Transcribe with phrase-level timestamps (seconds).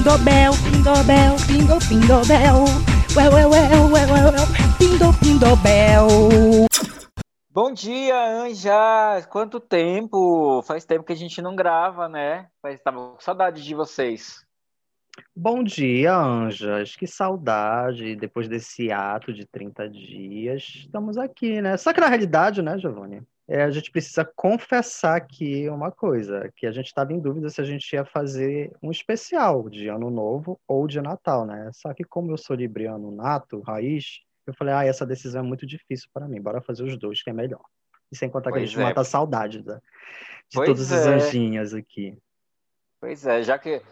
[0.00, 2.64] Pindobel, Pindobel, Pindo, Pindobel.
[3.14, 4.46] Well, well, well, well, well, well.
[4.78, 6.08] Pindo, Pindobel.
[7.50, 9.20] Bom dia, Anja!
[9.28, 10.62] Quanto tempo?
[10.62, 12.46] Faz tempo que a gente não grava, né?
[12.62, 14.42] Mas tava com saudade de vocês.
[15.36, 16.96] Bom dia, Anjas.
[16.96, 18.16] Que saudade.
[18.16, 21.76] Depois desse ato de 30 dias, estamos aqui, né?
[21.76, 23.20] Só que na realidade, né, Giovanni?
[23.52, 27.60] É, a gente precisa confessar aqui uma coisa, que a gente estava em dúvida se
[27.60, 31.68] a gente ia fazer um especial de Ano Novo ou de Natal, né?
[31.74, 35.66] Só que como eu sou libriano nato, raiz, eu falei, ah, essa decisão é muito
[35.66, 37.64] difícil para mim, bora fazer os dois, que é melhor.
[38.12, 38.84] E sem contar Pois que a gente é.
[38.84, 39.82] mata a saudade da, de
[40.54, 41.08] Pois todos os é.
[41.08, 42.16] anjinhos aqui.
[43.00, 43.82] Pois é, já que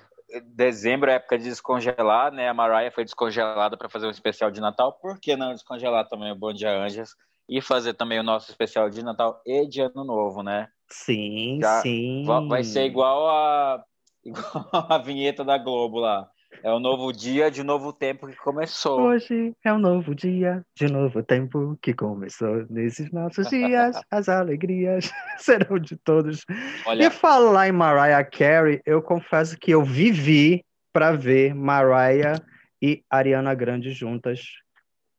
[0.55, 2.49] dezembro é época de descongelar, né?
[2.49, 6.31] A Mariah foi descongelada para fazer um especial de Natal, por que não descongelar também
[6.31, 7.17] o Bom Dia Anjas
[7.49, 10.69] e fazer também o nosso especial de Natal e de Ano Novo, né?
[10.91, 12.25] Sim, Já sim.
[12.27, 13.83] Va- Vai ser igual a,
[14.25, 16.29] igual a vinheta da Globo lá.
[16.63, 19.01] É o novo dia de novo tempo que começou.
[19.03, 22.67] Hoje é um novo dia, de novo tempo que começou.
[22.69, 26.45] Nesses nossos dias, as alegrias serão de todos.
[26.49, 32.43] E Olha, falar em Mariah Carey, eu confesso que eu vivi para ver Mariah
[32.83, 34.41] e Ariana Grande juntas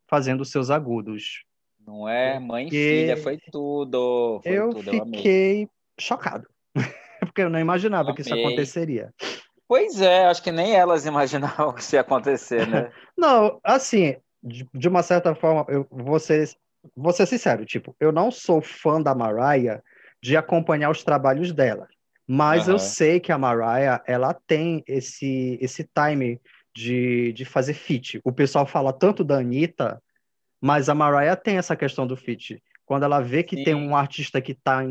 [0.09, 1.43] fazendo seus agudos.
[1.89, 4.39] Não é mãe e filha, foi tudo.
[4.41, 5.21] Foi Eu tudo, eu amei.
[5.21, 5.67] fiquei
[5.99, 6.47] chocado,
[7.19, 8.45] porque eu não imaginava que isso Amei.
[8.45, 9.13] aconteceria.
[9.67, 12.91] Pois é, acho que nem elas imaginavam que isso ia acontecer, né?
[13.17, 16.49] Não, assim, de, de uma certa forma, eu vou ser,
[16.95, 19.81] vou ser sincero, tipo, eu não sou fã da Mariah
[20.21, 21.87] de acompanhar os trabalhos dela,
[22.27, 22.77] mas eu Aham.
[22.77, 26.39] sei que a Mariah, ela tem esse, esse time
[26.75, 28.21] de, de fazer feat.
[28.23, 30.01] O pessoal fala tanto da Anitta,
[30.61, 32.61] mas a Mariah tem essa questão do feat.
[32.85, 33.87] Quando ela vê que tem Sim.
[33.87, 34.81] um artista que está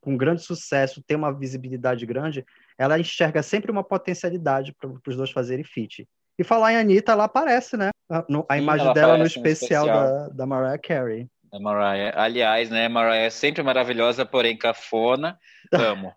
[0.00, 2.44] com grande sucesso, tem uma visibilidade grande,
[2.78, 6.08] ela enxerga sempre uma potencialidade para os dois fazerem feat.
[6.38, 7.90] E falar em Anitta, ela aparece, né?
[8.10, 10.06] A, no- a Sim, imagem ela dela no no especial, especial.
[10.06, 11.28] Da, da Mariah Carey.
[11.52, 12.12] Da Mariah.
[12.16, 12.88] Aliás, né?
[12.88, 15.38] Mariah é sempre maravilhosa, porém cafona.
[15.72, 16.12] Amo.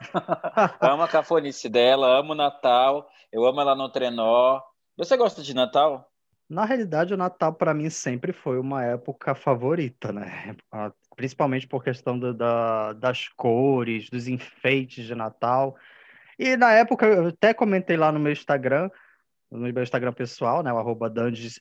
[0.80, 3.08] amo a cafonice dela, amo o Natal.
[3.30, 4.60] Eu amo ela no trenó.
[4.96, 6.09] Você gosta de Natal?
[6.50, 10.56] Na realidade, o Natal para mim sempre foi uma época favorita, né?
[10.72, 15.76] Ah, Principalmente por questão do- da, das cores, dos enfeites de Natal.
[16.36, 18.90] E na época, eu até comentei lá no meu Instagram,
[19.50, 21.12] no meu Instagram pessoal, né, o arroba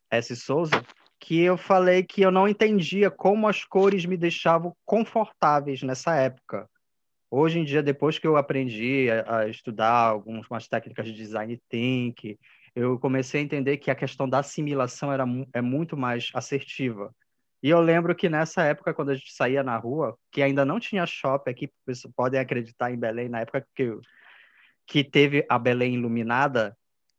[0.10, 0.36] S.
[0.36, 0.82] Souza,
[1.20, 6.68] que eu falei que eu não entendia como as cores me deixavam confortáveis nessa época.
[7.30, 12.38] Hoje em dia, depois que eu aprendi a, a estudar algumas técnicas de design thinking,
[12.80, 17.14] eu comecei a entender que a questão da assimilação era, é muito mais assertiva.
[17.62, 20.80] E eu lembro que nessa época, quando a gente saía na rua, que ainda não
[20.80, 23.98] tinha shopping aqui, vocês podem acreditar em Belém, na época que,
[24.88, 26.78] que teve a Belém iluminada,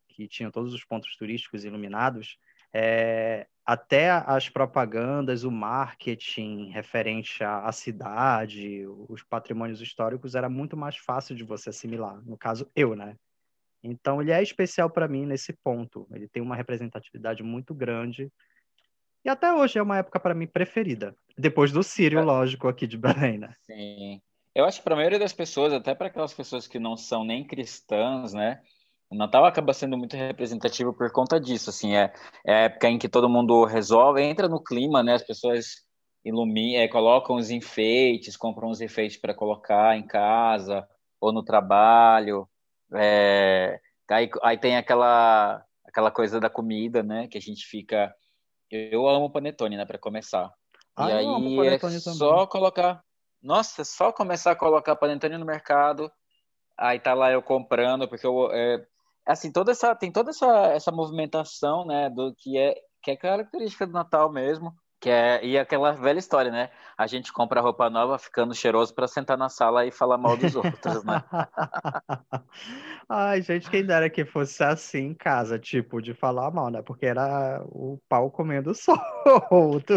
[0.08, 2.38] que tinha todos os pontos turísticos iluminados,
[2.72, 10.74] é, até as propagandas, o marketing referente à, à cidade, os patrimônios históricos, era muito
[10.76, 12.22] mais fácil de você assimilar.
[12.24, 13.14] No caso, eu, né?
[13.82, 16.06] Então, ele é especial para mim nesse ponto.
[16.12, 18.30] Ele tem uma representatividade muito grande.
[19.24, 21.14] E até hoje é uma época para mim preferida.
[21.36, 23.54] Depois do Sírio, lógico, aqui de Belém, né?
[23.62, 24.20] Sim.
[24.54, 27.24] Eu acho que para a maioria das pessoas, até para aquelas pessoas que não são
[27.24, 28.60] nem cristãs, né?
[29.08, 32.12] O Natal acaba sendo muito representativo por conta disso, assim, é,
[32.46, 35.14] é a época em que todo mundo resolve, entra no clima, né?
[35.14, 35.84] As pessoas
[36.24, 40.86] iluminam, colocam os enfeites, compram os enfeites para colocar em casa
[41.20, 42.48] ou no trabalho.
[42.94, 47.28] É, aí, aí tem aquela aquela coisa da comida, né?
[47.28, 48.14] Que a gente fica.
[48.70, 49.84] Eu amo panetone, né?
[49.84, 50.52] Para começar.
[50.96, 51.26] Ah, E aí
[51.68, 51.98] é também.
[51.98, 53.02] só colocar.
[53.42, 56.10] Nossa, é só começar a colocar panetone no mercado.
[56.78, 58.86] Aí tá lá eu comprando, porque eu, é,
[59.26, 63.86] assim, toda essa, tem toda essa, essa movimentação, né, do que é, que é característica
[63.86, 66.70] do Natal mesmo, que é, e aquela velha história, né?
[66.96, 70.54] A gente compra roupa nova ficando cheiroso para sentar na sala e falar mal dos
[70.54, 71.22] outros, né?
[73.08, 76.82] Ai, gente, quem dera que fosse assim em casa, tipo, de falar mal, né?
[76.82, 79.94] Porque era o pau comendo solto.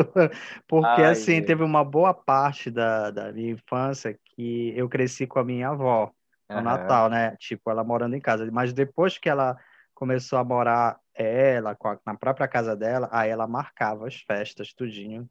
[0.68, 1.44] Porque, Ai, assim, gente.
[1.44, 6.12] teve uma boa parte da, da minha infância que eu cresci com a minha avó
[6.54, 6.62] no Aham.
[6.62, 7.36] Natal, né?
[7.38, 8.50] Tipo, ela morando em casa.
[8.52, 9.58] Mas depois que ela
[9.94, 14.74] começou a morar, ela, com a- na própria casa dela, aí ela marcava as festas,
[14.74, 15.28] tudinho.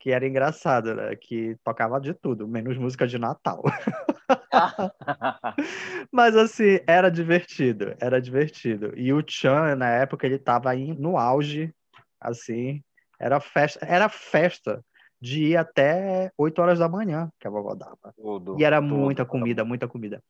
[0.00, 1.16] Que era engraçado, né?
[1.16, 3.62] Que tocava de tudo, menos música de Natal.
[6.12, 8.92] Mas assim, era divertido, era divertido.
[8.96, 11.72] E o Chan, na época, ele tava aí no auge,
[12.20, 12.82] assim,
[13.18, 14.82] era festa, era festa.
[15.20, 18.14] de ir até 8 horas da manhã que a vovó dava.
[18.14, 18.94] Tudo, E era tudo.
[18.94, 20.22] muita comida, muita comida.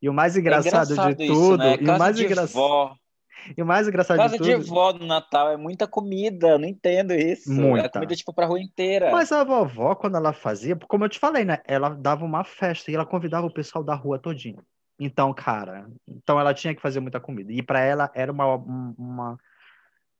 [0.00, 1.76] E o mais É engraçado, engraçado de isso, tudo, né?
[1.80, 2.96] e o mais engraçado.
[3.56, 6.58] E o mais engraçado Casa de de tudo, vó no Natal é muita comida, eu
[6.58, 7.50] não entendo isso.
[7.50, 7.90] É muita.
[7.90, 9.10] comida tipo pra rua inteira.
[9.10, 11.58] Mas a vovó, quando ela fazia, como eu te falei, né?
[11.66, 14.62] Ela dava uma festa e ela convidava o pessoal da rua todinho.
[14.98, 17.52] Então, cara, então ela tinha que fazer muita comida.
[17.52, 19.38] E para ela era uma, uma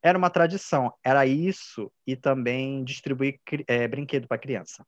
[0.03, 0.93] era uma tradição.
[1.03, 4.87] Era isso e também distribuir eh, brinquedo para criança.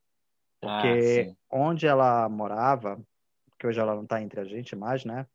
[0.62, 1.36] Ah, Porque sim.
[1.50, 3.00] onde ela morava,
[3.58, 5.26] que hoje ela não está entre a gente mais, né?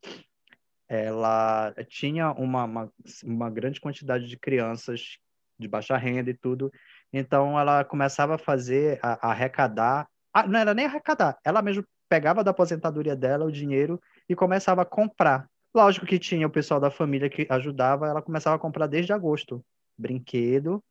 [0.88, 2.92] Ela tinha uma, uma,
[3.24, 5.18] uma grande quantidade de crianças
[5.58, 6.70] de baixa renda e tudo.
[7.12, 10.08] Então ela começava a fazer, a, a arrecadar.
[10.48, 14.84] Não era nem arrecadar, ela mesmo pegava da aposentadoria dela o dinheiro e começava a
[14.84, 15.48] comprar.
[15.74, 19.64] Lógico que tinha o pessoal da família que ajudava, ela começava a comprar desde agosto
[19.96, 20.82] brinquedo,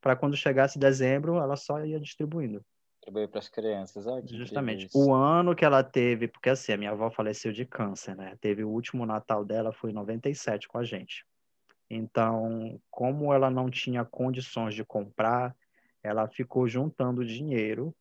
[0.00, 2.64] para quando chegasse dezembro ela só ia distribuindo.
[3.02, 4.06] Distribuir pras crianças.
[4.06, 4.88] Ai, que Justamente.
[4.94, 8.36] O ano que ela teve, porque assim, a minha avó faleceu de câncer, né?
[8.40, 11.24] Teve o último Natal dela foi em 97 com a gente.
[11.90, 15.52] Então, como ela não tinha condições de comprar,
[16.00, 17.92] ela ficou juntando dinheiro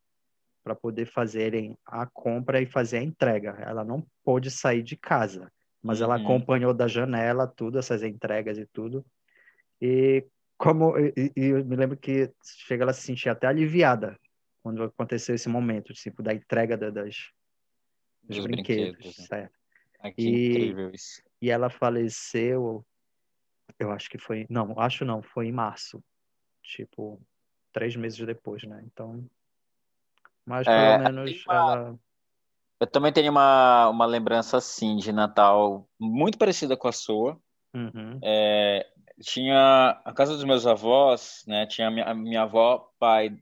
[0.64, 3.58] para poder fazerem a compra e fazer a entrega.
[3.60, 5.52] Ela não pôde sair de casa,
[5.82, 6.22] mas ela Uhum.
[6.24, 9.04] acompanhou da janela tudo, essas entregas e tudo.
[9.82, 10.24] E
[10.60, 12.32] como e- e eu me lembro que
[12.68, 14.16] chega ela se sentir até aliviada
[14.62, 17.16] quando aconteceu esse momento, tipo, da entrega da- das,
[18.24, 19.26] dos Dos brinquedos, brinquedos, né?
[19.26, 19.60] certo?
[20.02, 21.22] Ai, que E- incrível isso.
[21.42, 22.86] E ela faleceu,
[23.80, 26.04] eu acho que foi, não, acho não, foi em março,
[26.62, 27.20] tipo,
[27.74, 28.84] três meses depois, né?
[28.86, 29.26] Então,
[30.46, 32.00] mas É, pelo menos tem uma- ela,
[32.80, 37.40] Eu também tenho uma, uma lembrança assim de Natal muito parecida com a sua.
[37.76, 38.92] Uhum, É,
[39.22, 41.68] tinha a casa dos meus avós, né?
[41.68, 43.38] Tinha a minha, a minha avó, pai.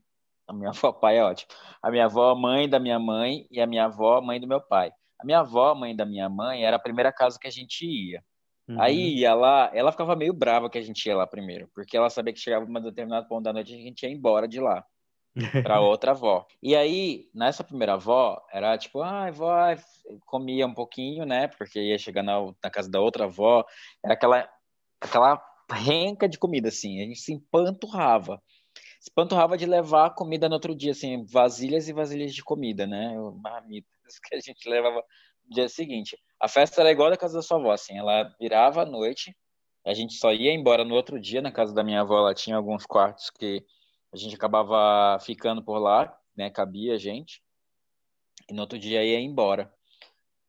[0.50, 1.48] A minha avó, pai é ótimo.
[1.80, 4.90] A minha avó, mãe da minha mãe, e a minha avó, mãe do meu pai.
[5.20, 8.20] A minha avó, mãe da minha mãe, era a primeira casa que a gente ia.
[8.68, 11.96] uhum, Aí ia lá, ela ficava meio brava que a gente ia lá primeiro, porque
[11.96, 14.58] ela sabia que chegava um determinado ponto da noite e a gente ia embora de
[14.60, 14.84] lá
[15.62, 16.44] para outra avó.
[16.60, 19.52] E aí, nessa primeira avó, era tipo, ai, vó,
[20.26, 21.46] comia um pouquinho, né?
[21.46, 23.64] Porque ia chegar na, na casa da outra avó,
[24.04, 24.48] era aquela,
[25.00, 28.42] aquela renca de comida, assim, a gente se empanturrava.
[29.00, 33.14] Se empanturrava de levar comida no outro dia, assim, vasilhas e vasilhas de comida, né?
[33.42, 35.02] Marmitas que a gente levava
[35.44, 36.16] no dia seguinte.
[36.38, 39.34] A festa era igual da casa da sua avó, assim, ela virava à noite,
[39.84, 42.56] a gente só ia embora no outro dia, na casa da minha avó, ela tinha
[42.56, 43.64] alguns quartos que
[44.12, 46.50] a gente acabava ficando por lá, né?
[46.50, 47.42] Cabia a gente.
[48.48, 49.72] E no outro dia ia embora.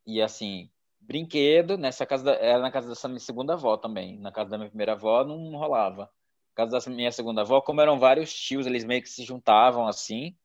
[0.06, 0.69] E assim,
[1.00, 4.19] brinquedo, nessa casa da, era na casa dessa minha segunda avó também.
[4.19, 6.09] Na casa da minha primeira avó não rolava.
[6.57, 9.88] Na casa da minha segunda avó, como eram vários tios, eles meio que se juntavam
[9.88, 10.36] assim,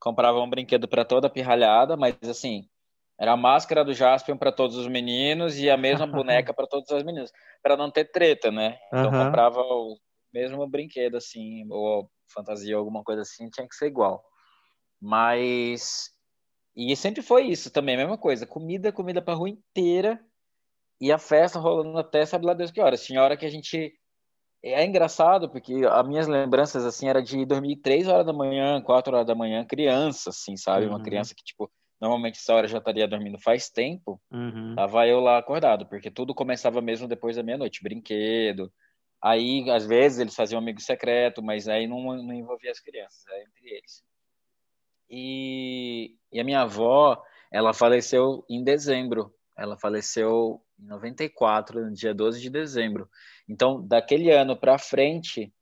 [0.00, 2.68] compravam um brinquedo para toda a pirralhada, mas assim,
[3.20, 6.90] era a máscara do Jaspion para todos os meninos e a mesma boneca para todas
[6.90, 7.32] as meninas,
[7.62, 8.78] para não ter treta, né?
[8.98, 9.14] Então Aham.
[9.14, 9.96] comprava o
[10.34, 14.24] mesmo brinquedo assim, ou fantasia, alguma coisa assim, tinha que ser igual.
[15.00, 16.10] Mas
[16.76, 20.24] e sempre foi isso também, a mesma coisa, comida, comida pra rua inteira
[21.00, 23.04] e a festa rolando até sabe lá Deus que horas.
[23.04, 23.92] Tinha hora que a gente
[24.62, 29.14] é engraçado porque as minhas lembranças assim era de dormir três horas da manhã, quatro
[29.14, 30.86] horas da manhã, criança assim, sabe?
[30.86, 31.02] Uma Uhum.
[31.02, 31.70] criança que tipo
[32.00, 34.20] normalmente essa hora já estaria dormindo faz tempo.
[34.32, 38.72] uhum, Tava eu lá acordado, porque tudo começava mesmo depois da meia-noite, brinquedo.
[39.22, 43.42] Aí, às vezes, eles faziam amigo secreto, mas aí não, não envolvia as crianças, era
[43.42, 44.04] entre eles.
[45.10, 47.22] E, e a minha avó,
[47.52, 49.34] ela faleceu em dezembro.
[49.56, 53.08] Ela faleceu em 94, no dia 12 de dezembro.
[53.48, 55.52] Então, daquele ano pra frente,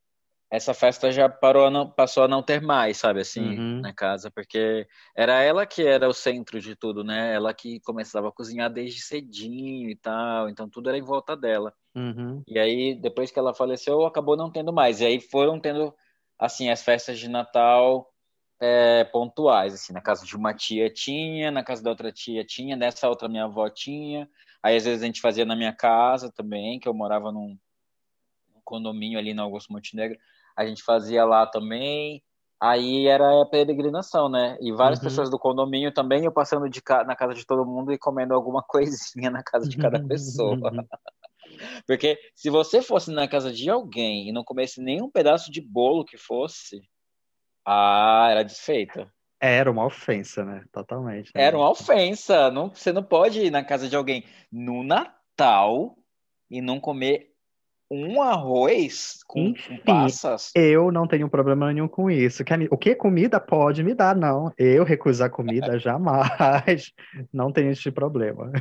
[0.50, 3.80] essa festa já parou a não, passou a não ter mais, sabe, assim, Uhum.
[3.80, 7.34] na casa, porque era ela que era o centro de tudo, né?
[7.34, 11.74] Ela que começava a cozinhar desde cedinho e tal, então tudo era em volta dela.
[11.94, 15.00] uhum, E aí, depois que ela faleceu, acabou não tendo mais.
[15.00, 15.94] E aí foram tendo,
[16.38, 18.08] assim, as festas de Natal
[18.60, 22.76] é, pontuais, assim, na casa de uma tia tinha, na casa da outra tia tinha,
[22.76, 24.28] nessa outra minha avó tinha.
[24.62, 27.58] Aí, às vezes, a gente fazia na minha casa também, que eu morava num
[28.54, 30.18] num condomínio ali na Augusto Montenegro.
[30.56, 32.22] A gente fazia lá também.
[32.60, 34.58] Aí era a peregrinação, né?
[34.60, 35.04] E várias Uhum.
[35.06, 37.04] pessoas do condomínio também, eu passando de ca...
[37.04, 40.58] na casa de todo mundo e comendo alguma coisinha na casa de cada pessoa.
[41.86, 46.04] Porque se você fosse na casa de alguém e não comesse nenhum pedaço de bolo
[46.04, 46.82] que fosse,
[47.72, 49.06] ah, era desfeita.
[49.40, 50.64] Era uma ofensa, né?
[50.72, 51.30] Totalmente.
[51.34, 51.42] né?
[51.42, 52.50] Era uma ofensa.
[52.50, 55.96] Não, você não pode ir na casa de alguém no Natal
[56.50, 57.30] e não comer
[57.90, 60.50] um arroz com, Enfim, com passas?
[60.54, 62.42] Eu não tenho problema nenhum com isso.
[62.70, 64.14] O que comida pode me dar?
[64.14, 64.52] Não.
[64.58, 66.92] Eu recusar comida jamais.
[67.32, 68.52] Não tenho esse problema.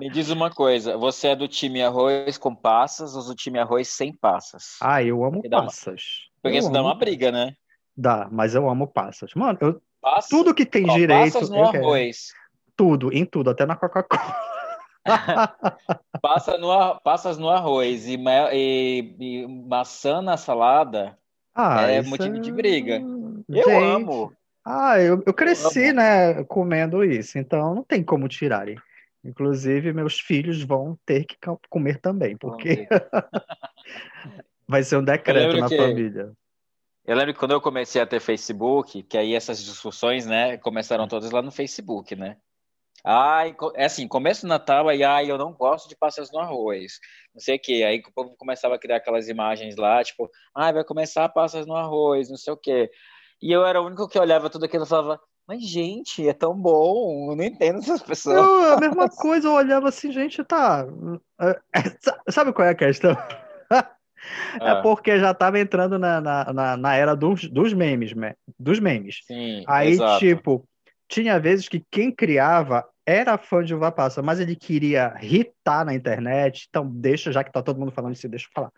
[0.00, 3.88] Me diz uma coisa, você é do time arroz com passas ou do time arroz
[3.88, 4.76] sem passas?
[4.82, 6.02] Ah, eu amo Porque dá uma- passas.
[6.42, 7.54] Porque Eu isso dá amo uma briga, né?
[7.96, 9.32] Dá, mas eu amo passas.
[9.34, 11.84] Mano, eu- Passa, tudo que tem ó, direito, passas no eu quero.
[11.84, 12.32] arroz.
[12.76, 14.36] Tudo, em tudo, até na Coca-Cola.
[16.22, 21.16] Passa no, ar- passas no arroz e, ma- e- e maçã na salada.
[21.54, 23.00] Ah, É motivo de briga.
[23.48, 24.32] Eu Gente, amo.
[24.64, 25.94] Ah, eu, eu cresci, amo.
[25.96, 28.76] né, comendo isso, então não tem como tirarem.
[29.24, 32.86] Inclusive, meus filhos vão ter que co- comer também, porque
[34.68, 36.32] vai ser um decreto na que- família.
[37.06, 41.06] Eu lembro que quando eu comecei a ter Facebook, que aí essas discussões, né, começaram
[41.06, 42.36] todas lá no Facebook, né?
[43.04, 46.94] Ai, é assim, começo do Natal, aí, ai, eu não gosto de passas no arroz,
[47.32, 47.84] não sei o quê.
[47.86, 51.76] Aí o povo começava a criar aquelas imagens lá, tipo, ai, vai começar passas no
[51.76, 52.90] arroz, não sei o quê.
[53.40, 56.60] E eu era o único que olhava tudo aquilo e falava, mas gente, é tão
[56.60, 58.36] bom, eu não entendo essas pessoas.
[58.36, 60.84] Eu, a mesma coisa, eu olhava assim, gente, tá.
[61.40, 63.14] é, é, sa- Sabe qual é a questão?
[64.60, 68.34] É Ah, porque já tava entrando na, na, na, na era dos, dos memes, me-
[68.58, 69.20] dos memes.
[69.26, 70.18] sim, Aí, exato.
[70.18, 70.68] tipo,
[71.08, 75.94] tinha vezes que quem criava era fã de uva passa, mas ele queria hitar na
[75.94, 78.72] internet, então deixa, já que tá todo mundo falando isso, deixa eu falar.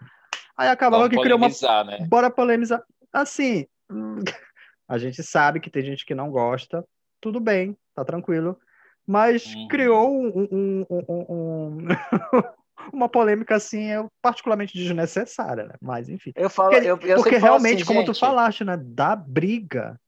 [0.56, 1.46] Aí acabava Vamos que criou uma.
[1.48, 1.98] polemizar, né?
[2.08, 2.82] Bora polemizar.
[3.12, 4.16] Assim, hum,
[4.88, 6.84] a gente sabe que tem gente que não gosta,
[7.20, 8.58] tudo bem, tá tranquilo.
[9.06, 9.68] Mas Uhum.
[9.68, 11.78] criou um- um- um-
[12.92, 15.74] uma polêmica assim, eu, particularmente desnecessária, né?
[15.80, 16.32] Mas enfim.
[16.34, 18.78] Eu falo, Porque, eu, eu porque falo realmente, assim, como tu gente, falaste, né?
[18.80, 19.98] Dá briga.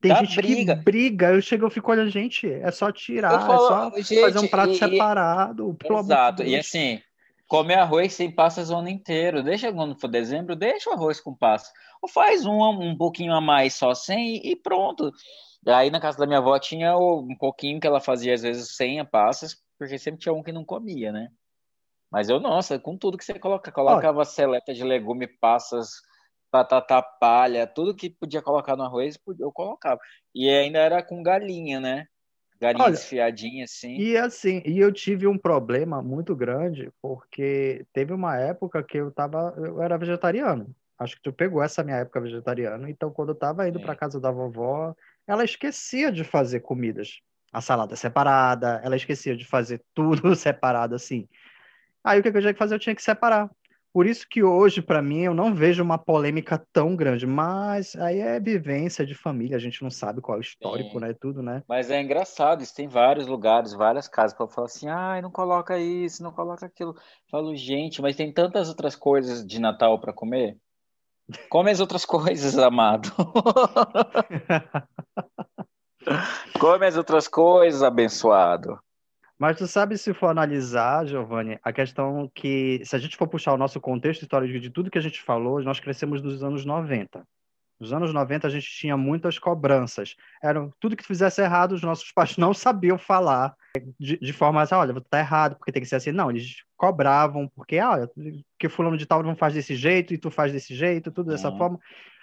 [0.00, 0.76] Tem gente briga.
[0.76, 1.32] que briga.
[1.32, 4.38] Eu chego e fico olhando, gente, é só tirar, eu falo, é só gente, fazer
[4.40, 5.76] um prato e- e- separado.
[5.80, 6.42] De Exato.
[6.42, 7.00] E assim,
[7.46, 9.42] comer arroz sem passas o ano inteiro.
[9.42, 11.70] Deixa quando for dezembro, deixa o arroz com passas.
[12.02, 15.12] Ou faz um, um pouquinho a mais só sem e pronto.
[15.66, 18.98] Aí na casa da minha avó tinha um pouquinho que ela fazia às vezes sem
[18.98, 21.28] a passas, porque sempre tinha um que não comia, né?
[22.12, 25.92] Mas eu, nossa, com tudo que você coloca, colocava seleta de legume, passas,
[26.52, 29.98] batata palha, tudo que podia colocar no arroz, eu colocava.
[30.34, 32.06] E ainda era com galinha, né?
[32.60, 33.96] Galinha Olha, desfiadinha assim.
[33.96, 39.10] E assim, e eu tive um problema muito grande, porque teve uma época que eu
[39.10, 40.72] tava, eu era vegetariano.
[40.98, 42.88] Acho que tu pegou essa minha época vegetariana.
[42.88, 43.84] Então, quando eu tava indo Sim.
[43.84, 44.94] para casa da vovó,
[45.26, 47.20] ela esquecia de fazer comidas.
[47.52, 51.26] A salada separada, ela esquecia de fazer tudo separado assim.
[52.04, 52.74] Aí o que que eu tinha que fazer?
[52.74, 53.50] Eu tinha que separar.
[53.92, 58.20] Por isso que hoje, para mim, eu não vejo uma polêmica tão grande, mas aí
[58.20, 61.00] é vivência de família, a gente não sabe qual é o histórico, Sim.
[61.00, 61.14] né?
[61.20, 61.62] Tudo, né?
[61.68, 65.30] Mas é engraçado, isso tem vários lugares, várias casas que eu falo assim, ai, não
[65.30, 66.92] coloca isso, não coloca aquilo.
[66.92, 66.96] Eu
[67.30, 70.56] falo, gente, mas tem tantas outras coisas de Natal para comer.
[71.50, 73.12] Come as outras coisas, amado.
[76.58, 78.80] Come as outras coisas, abençoado.
[79.38, 83.52] Mas tu sabe se for analisar, Giovanni, a questão que, se a gente for puxar
[83.52, 87.26] o nosso contexto histórico de tudo que a gente falou, nós crescemos nos anos 90.
[87.80, 90.14] Nos anos 90 a gente tinha muitas cobranças.
[90.40, 93.56] Era tudo que fizesse errado, os nossos pais não sabiam falar
[93.98, 96.12] de, de forma assim, olha, tá errado, porque tem que ser assim.
[96.12, 98.10] Não, eles cobravam, porque, ah, olha,
[98.56, 101.50] que fulano de tal não faz desse jeito e tu faz desse jeito, tudo dessa
[101.50, 101.58] Uhum.
[101.58, 101.80] forma.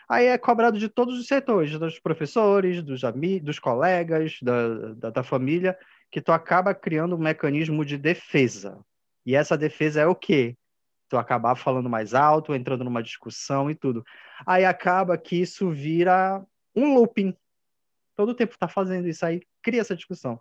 [0.08, 5.10] Aí é cobrado de todos os setores, dos professores, dos amigos, dos colegas, da, da,
[5.12, 5.78] da família,
[6.12, 8.80] que tu acaba criando um mecanismo de defesa.
[9.26, 10.56] E essa defesa é o quê?
[11.08, 14.04] Tu acabar falando mais alto, entrando numa discussão e tudo.
[14.46, 16.44] Aí acaba que isso vira
[16.76, 17.36] um looping.
[18.16, 20.40] Todo tempo tá fazendo isso aí, cria essa discussão.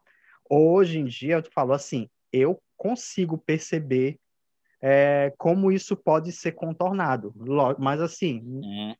[0.49, 4.19] Hoje em dia, tu falou assim, eu consigo perceber
[4.81, 7.35] é, como isso pode ser contornado.
[7.79, 8.95] Mas assim, Hum,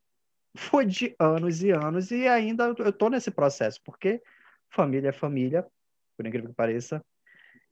[0.57, 4.23] foi de anos e anos e ainda eu tô nesse processo, porque
[4.69, 5.67] família é família,
[6.19, 7.01] por incrível que pareça,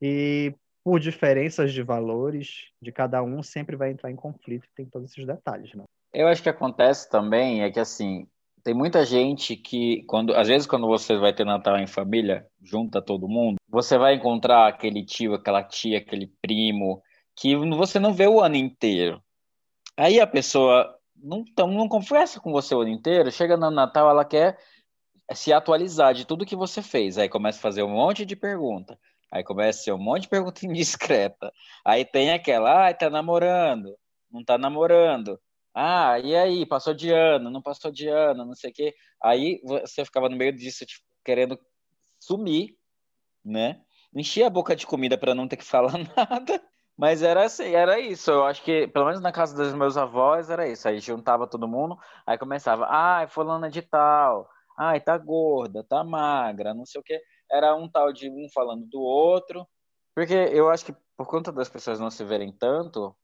[0.00, 5.10] e por diferenças de valores de cada um sempre vai entrar em conflito, tem todos
[5.10, 5.82] esses detalhes, né?
[6.14, 8.28] Eu acho que acontece também é que assim,
[8.62, 13.02] tem muita gente que quando às vezes quando você vai ter Natal em família, junta
[13.02, 17.02] todo mundo, você vai encontrar aquele tio, aquela tia, aquele primo
[17.34, 19.20] que você não vê o ano inteiro.
[19.96, 24.08] Aí a pessoa não, tão, não conversa com você o ano inteiro, chega no Natal,
[24.08, 24.56] ela quer
[25.34, 27.18] se atualizar de tudo que você fez.
[27.18, 28.98] Aí começa a fazer um monte de pergunta.
[29.32, 31.52] Aí começa a ser um monte de pergunta indiscreta.
[31.84, 33.96] Aí tem aquela, ah, tá namorando,
[34.30, 35.40] não tá namorando.
[35.74, 38.94] Ah, e aí, passou de ano, não passou de ano, não sei o quê.
[39.22, 41.58] Aí você ficava no meio disso, tipo, querendo
[42.18, 42.76] sumir,
[43.44, 43.82] né?
[44.14, 46.62] Encher a boca de comida para não ter que falar nada.
[46.96, 48.30] Mas era assim, era isso.
[48.30, 50.88] Eu acho que, pelo menos na casa dos meus avós, era isso.
[50.88, 56.74] Aí juntava todo mundo, aí começava, ai, fulana de tal, ai, tá gorda, tá magra,
[56.74, 57.20] não sei o quê.
[57.50, 59.66] Era um tal de um falando do outro.
[60.14, 63.14] Porque eu acho que por conta das pessoas não se verem tanto,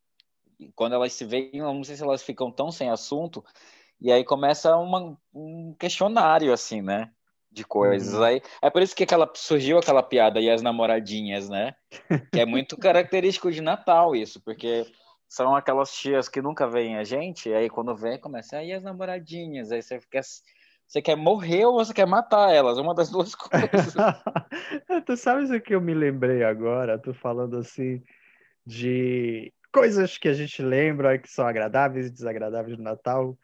[0.75, 3.45] quando elas se veem, eu não sei se elas ficam tão sem assunto,
[4.01, 7.11] e aí começa uma, um questionário, assim, né?
[7.51, 8.15] De coisas.
[8.15, 8.25] Uhum.
[8.25, 11.75] Aí, é por isso que aquela, surgiu aquela piada e as namoradinhas, né?
[12.33, 14.87] Que é muito característico de Natal isso, porque
[15.29, 18.83] são aquelas tias que nunca veem a gente, e aí quando vem, começa, aí as
[18.83, 20.21] namoradinhas, aí você fica
[20.93, 22.77] você quer morrer ou você quer matar elas?
[22.77, 23.95] Uma das duas coisas.
[25.07, 26.99] tu sabes o que eu me lembrei agora?
[26.99, 28.03] Tu falando assim
[28.67, 33.39] de coisas que a gente lembra que são agradáveis e desagradáveis do Natal.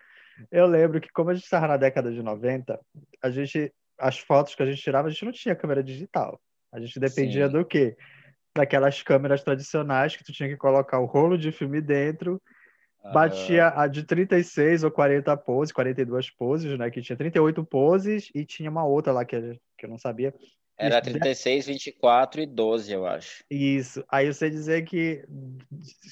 [0.52, 2.78] Eu lembro que, como a gente estava na década de 90,
[3.22, 6.38] a gente, as fotos que a gente tirava, a gente não tinha câmera digital.
[6.70, 7.52] A gente dependia Sim.
[7.54, 7.96] do quê?
[8.54, 12.42] Daquelas câmeras tradicionais que tu tinha que colocar o rolo de filme dentro
[13.04, 16.90] Batia a de 36 ou 40 poses, 42 poses, né?
[16.90, 20.34] Que tinha 38 poses e tinha uma outra lá que, que eu não sabia.
[20.76, 23.42] Era 36, 24 e 12, eu acho.
[23.50, 24.04] Isso.
[24.08, 25.24] Aí você dizer que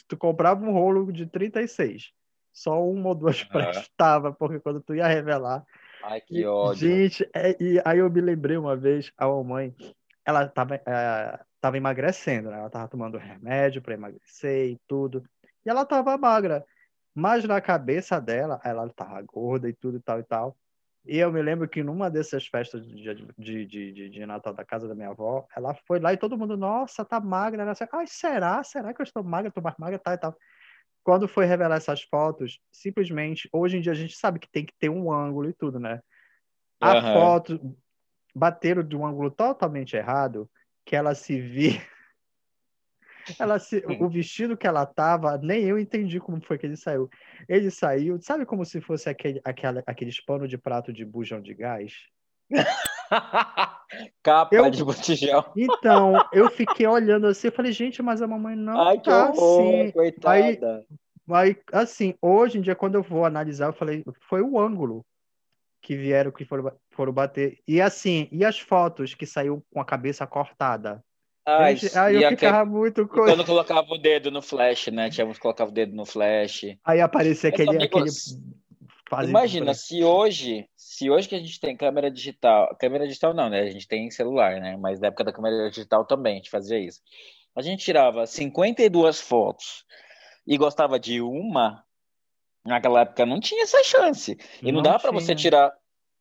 [0.08, 2.10] tu comprava um rolo de 36,
[2.52, 3.48] só uma ou duas uhum.
[3.48, 5.64] prestava, porque quando tu ia revelar.
[6.02, 6.88] Ai, que ódio.
[6.88, 9.74] Gente, é, e aí eu me lembrei uma vez, a mamãe,
[10.24, 12.58] ela tava, é, tava emagrecendo, né?
[12.58, 15.22] Ela tava tomando remédio para emagrecer e tudo.
[15.64, 16.64] E ela tava magra.
[17.16, 20.54] Mas na cabeça dela, ela estava gorda e tudo e tal e tal.
[21.06, 24.86] E eu me lembro que numa dessas festas de, de, de, de, Natal da casa
[24.86, 27.62] da minha avó, ela foi lá e todo mundo, nossa, tá magra.
[27.62, 28.62] Ela disse, ai, será?
[28.62, 29.48] Será que eu estou magra?
[29.48, 30.36] Estou mais magra, tal e tal.
[31.02, 34.74] Quando foi revelar essas fotos, simplesmente, hoje em dia a gente sabe que tem que
[34.78, 36.02] ter um ângulo e tudo, né?
[36.78, 37.12] A uhum.
[37.14, 37.76] foto
[38.34, 40.50] bateram de um ângulo totalmente errado,
[40.84, 41.80] que ela se via
[43.38, 47.08] ela se, o vestido que ela tava, nem eu entendi como foi que ele saiu.
[47.48, 51.54] Ele saiu, sabe como se fosse aquele, aquele, aqueles pano de prato de bujão de
[51.54, 51.92] gás?
[54.22, 55.44] Capa eu, de botijão.
[55.56, 59.38] Então, eu fiquei olhando assim, eu falei, gente, mas a mamãe não Ai, tá que
[59.38, 59.90] horror, assim.
[59.92, 60.86] Coitada.
[61.28, 65.04] Aí, aí, assim, hoje em dia, quando eu vou analisar, eu falei, foi o ângulo
[65.80, 67.60] que vieram, que foram, foram bater.
[67.66, 71.00] E assim, e as fotos que saiu com a cabeça cortada?
[71.46, 73.32] Ai, aí eu ficava muito coisa.
[73.32, 75.08] Quando colocava o dedo no flash, né?
[75.08, 76.76] Tínhamos que colocar o dedo no flash.
[76.84, 77.84] Aí aparecia aquele.
[77.84, 78.10] aquele...
[79.28, 83.60] Imagina, se hoje, se hoje que a gente tem câmera digital, câmera digital não, né?
[83.60, 84.76] A gente tem celular, né?
[84.76, 87.00] Mas na época da câmera digital também a gente fazia isso.
[87.54, 89.84] A gente tirava 52 fotos
[90.44, 91.84] e gostava de uma,
[92.64, 94.36] naquela época não tinha essa chance.
[94.60, 95.72] E não, não dá para você tirar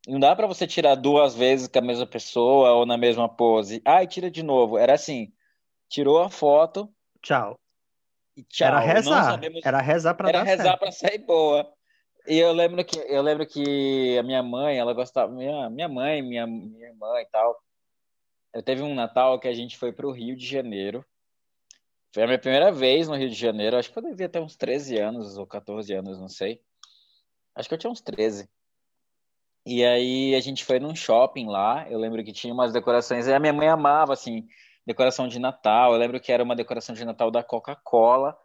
[0.08, 3.82] não dá para você tirar duas vezes com a mesma pessoa ou na mesma pose.
[3.84, 4.78] Ai, tira de novo.
[4.78, 5.34] Era assim,
[5.89, 6.94] tirou a foto.
[7.22, 7.60] Tchau.
[8.38, 8.68] E tchau.
[8.68, 9.24] Era rezar.
[9.24, 9.65] Sabemos...
[9.65, 11.72] Era rezar para Era rezar para sair boa.
[12.28, 16.22] E eu lembro que eu lembro que a minha mãe, ela gostava, minha, minha mãe,
[16.22, 17.60] minha, minha irmã e tal.
[18.54, 21.06] Eu teve um Natal que a gente foi para o Rio de Janeiro.
[22.13, 23.78] Foi a minha primeira vez no Rio de Janeiro.
[23.78, 26.62] Acho que eu devia ter uns 13 anos ou 14 anos, não sei.
[27.54, 28.50] Acho que eu tinha uns 13.
[29.65, 33.34] E aí a gente foi num shopping lá, eu lembro que tinha umas decorações, e
[33.34, 34.47] a minha mãe amava, assim,
[34.86, 35.93] decoração de Natal.
[35.93, 38.38] Eu lembro que era uma decoração de Natal da Coca-Cola,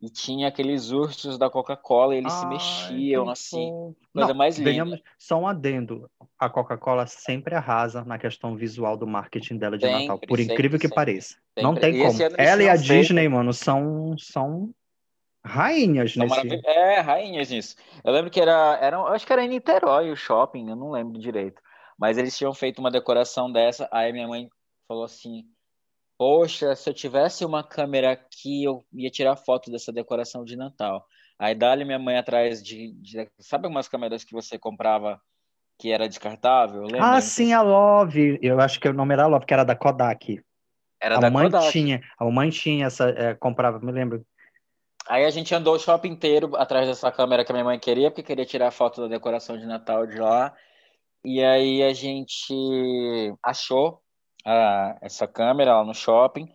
[0.00, 4.56] e tinha aqueles ursos da Coca-Cola, e eles Ai, se mexiam, assim, coisa Não, mais
[4.58, 4.70] linda.
[4.70, 9.86] Venhamos, só um adendo, a Coca-Cola sempre arrasa na questão visual do marketing dela de
[9.86, 11.36] sempre, Natal, por incrível sempre, que sempre, pareça.
[11.58, 12.18] Não tem como.
[12.38, 14.74] Ela e a Disney, mano, são, são
[15.46, 16.60] Rainhas nesse...
[16.64, 17.76] É, rainhas nisso.
[18.02, 21.18] Eu lembro que era, era, acho que era em Niterói o shopping, eu não lembro
[21.18, 21.60] direito.
[21.98, 24.48] Mas eles tinham feito uma decoração dessa, aí minha mãe
[24.88, 25.44] falou assim:
[26.18, 31.04] Poxa, se eu tivesse uma câmera aqui, eu ia tirar foto dessa decoração de Natal.
[31.38, 35.20] Aí dali minha mãe atrás de, de, Sabe algumas câmeras que você comprava
[35.78, 36.84] que era descartável?
[37.00, 38.38] Ah, sim, a Love.
[38.40, 40.40] Eu acho que o nome era Love, que era da Kodak.
[41.02, 41.70] Era a da mãe Kodak.
[41.70, 43.08] Tinha, a mãe tinha essa.
[43.10, 44.24] É, comprava, me lembro.
[45.06, 48.10] Aí a gente andou o shopping inteiro atrás dessa câmera que a minha mãe queria,
[48.10, 50.54] porque queria tirar foto da decoração de Natal de lá.
[51.24, 52.54] E aí a gente
[53.42, 54.00] achou
[54.46, 56.48] a, essa câmera lá no shopping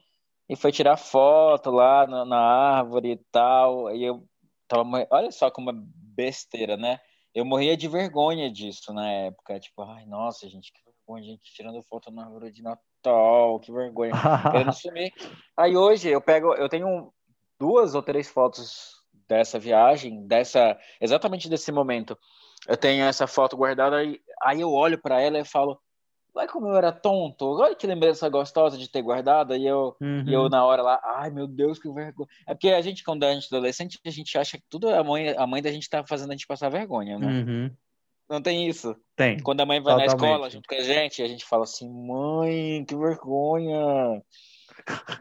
[0.47, 3.95] e foi tirar foto lá na, na árvore e tal.
[3.95, 4.23] E eu
[4.67, 6.99] tava, olha só como é besteira, né?
[7.33, 9.59] Eu morria de vergonha disso na época.
[9.59, 14.11] Tipo, ai, nossa, gente, que vergonha, gente tirando foto na árvore de Natal, que vergonha.
[14.51, 15.13] Querendo sumir.
[15.55, 17.13] Aí hoje eu pego, eu tenho
[17.59, 22.17] duas ou três fotos dessa viagem, dessa exatamente desse momento.
[22.67, 25.79] Eu tenho essa foto guardada e aí eu olho para ela e falo:
[26.33, 27.45] Olha como eu era tonto.
[27.59, 29.55] Olha que lembrança gostosa de ter guardado.
[29.55, 30.23] E eu, Uhum.
[30.25, 32.27] e eu na hora lá, ai meu Deus, que vergonha.
[32.47, 35.03] É porque a gente, quando a gente é adolescente, a gente acha que tudo a
[35.03, 37.27] mãe, a mãe da gente tá fazendo a gente passar vergonha, né?
[37.27, 37.75] Uhum.
[38.29, 38.95] Não tem isso.
[39.15, 39.39] Tem.
[39.41, 40.27] Quando a mãe vai na Totalmente.
[40.31, 44.21] escola junto com a gente, a gente fala assim, mãe, que vergonha.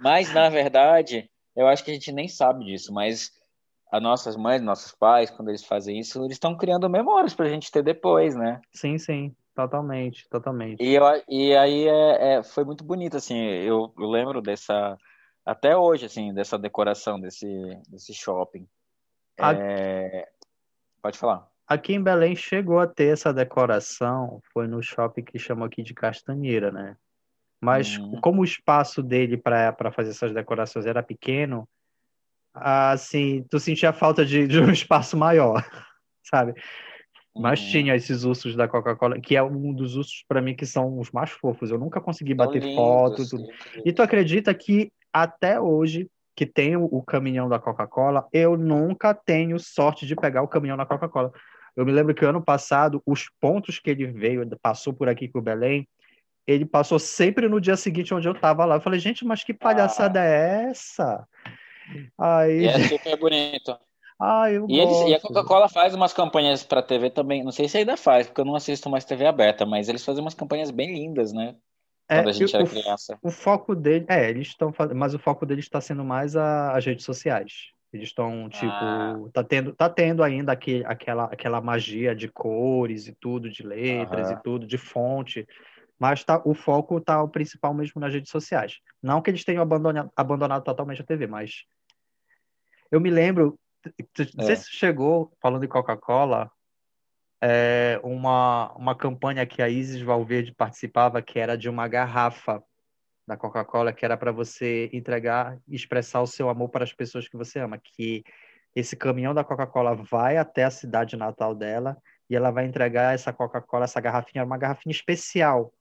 [0.01, 3.33] Mas, na verdade, eu acho que a gente nem sabe disso, mas
[3.91, 7.71] as nossas mães, nossos pais, quando eles fazem isso, eles estão criando memórias pra gente
[7.71, 8.61] ter depois, né?
[8.73, 9.35] Sim, sim.
[9.55, 10.81] Totalmente, totalmente.
[10.81, 14.97] E, eu, e aí é, é- foi muito bonito, assim, eu, eu lembro dessa,
[15.45, 17.47] até hoje, assim, dessa decoração desse,
[17.89, 18.69] desse shopping.
[19.41, 20.29] A- É,
[21.03, 21.49] Pode falar.
[21.67, 25.93] Aqui em Belém chegou a ter essa decoração, foi no shopping que chamam aqui de
[25.95, 26.97] Castanheira, né?
[27.61, 28.21] Mas Uhum.
[28.21, 31.69] como o espaço dele para fazer essas decorações era pequeno,
[32.55, 35.65] assim, tu sentia falta de, de um espaço maior,
[36.23, 36.55] sabe?
[37.35, 37.67] Mas Uhum.
[37.71, 41.11] tinha esses ursos da Coca-Cola, que é um dos ursos para mim que são os
[41.11, 41.71] mais fofos.
[41.71, 43.23] Eu nunca consegui Tão bater lindos, foto
[43.85, 49.59] e tu acredita que até hoje, que tem o, caminhão da Coca-Cola, eu nunca tenho
[49.59, 51.33] sorte de pegar o caminhão da Coca-Cola.
[51.77, 55.43] Eu me lembro que ano passado, os pontos que ele veio, passou por aqui por
[55.43, 55.87] Belém,
[56.49, 58.77] ele passou sempre no dia seguinte onde eu tava lá.
[58.77, 61.29] Eu falei, gente, mas que palhaçada é essa?
[62.17, 63.79] Aí, E é super bonito.
[64.19, 65.21] ai, eu E, eles, e a.
[65.21, 67.45] Coca-Cola faz umas campanhas pra TV também.
[67.45, 70.23] Não sei se ainda faz, porque eu não assisto mais TV aberta, mas eles fazem
[70.25, 71.55] umas campanhas bem lindas, né?
[72.09, 73.19] É, Quando a gente era o, criança.
[73.23, 76.85] o foco dele, é, eles estão mas o foco deles está sendo mais a- as
[76.87, 77.53] redes sociais.
[77.93, 79.31] Eles estão, tipo, Ah.
[79.33, 84.31] tá tendo, tá tendo ainda aquele, aquela, aquela magia de cores e tudo, de letras
[84.31, 84.39] Aham.
[84.39, 85.47] e tudo, de fonte,
[85.99, 88.79] mas tá, o foco tá o principal mesmo nas redes sociais.
[89.03, 91.65] Não que eles tenham abandonado, abandonado totalmente a TV, mas
[92.91, 93.59] eu me lembro,
[94.35, 94.57] não sei É.
[94.57, 96.51] se chegou, falando de Coca-Cola,
[97.41, 102.63] é, uma, uma campanha que a Isis Valverde participava, que era de uma garrafa
[103.27, 107.29] da Coca-Cola, que era para você entregar e expressar o seu amor para as pessoas
[107.29, 108.25] que você ama, que
[108.75, 111.97] esse caminhão da Coca-Cola vai até a cidade natal dela
[112.29, 115.73] e ela vai entregar essa Coca-Cola, essa garrafinha, uma garrafinha especial.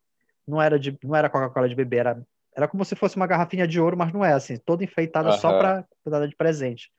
[0.47, 3.67] Não era de, não era Coca-Cola de bebê, era, era como se fosse uma garrafinha
[3.67, 5.57] de ouro, mas não é assim, toda enfeitada só Aham.
[5.57, 6.89] para dar de presente.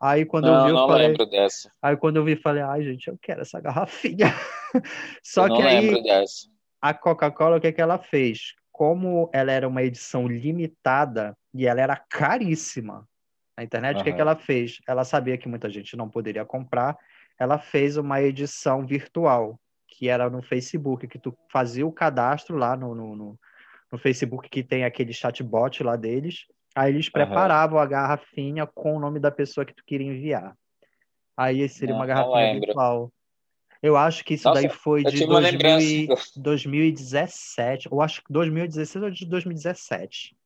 [0.00, 1.70] Aí quando eu Não, vi, eu falei, lembro dessa.
[1.80, 4.26] Aí quando eu vi, falei, ai, gente, eu quero essa garrafinha.
[5.22, 6.48] Só Eu não que aí lembro dessa.
[6.82, 8.54] a Coca-Cola, o que que ela fez?
[8.70, 13.08] Como ela era uma edição limitada e ela era caríssima
[13.56, 14.20] na internet, o que que Aham.
[14.20, 14.78] ela fez?
[14.86, 16.94] Ela sabia que muita gente não poderia comprar,
[17.38, 22.76] ela fez uma edição virtual, que era no Facebook, que tu fazia o cadastro lá
[22.76, 23.38] no, no, no,
[23.90, 29.00] no Facebook, que tem aquele chatbot lá deles, aí eles preparavam a garrafinha com o
[29.00, 30.56] nome da pessoa que tu queria enviar.
[31.36, 33.12] Aí seria Não, uma garrafinha virtual.
[33.82, 35.86] Eu acho que isso Nossa, daí foi de tive uma 2000 lembrança.
[35.86, 40.36] e- 2017, ou acho que 2016 ou de 2017.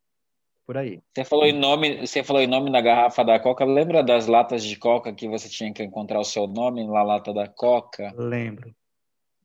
[0.66, 1.00] Por aí.
[1.12, 3.64] Você falou em nome, você falou em nome na garrafa da Coca.
[3.64, 7.33] Lembra das latas de Coca que você tinha que encontrar o seu nome na lata
[7.33, 8.14] da Coca?
[8.16, 8.74] Lembro.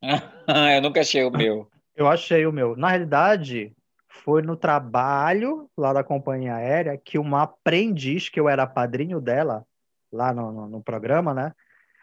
[0.76, 1.68] Eu nunca achei o meu.
[1.96, 2.76] Eu achei o meu.
[2.76, 3.74] Na realidade,
[4.08, 9.66] foi no trabalho lá da companhia aérea que uma aprendiz, que eu era padrinho dela,
[10.12, 11.54] lá no, no, no programa, né?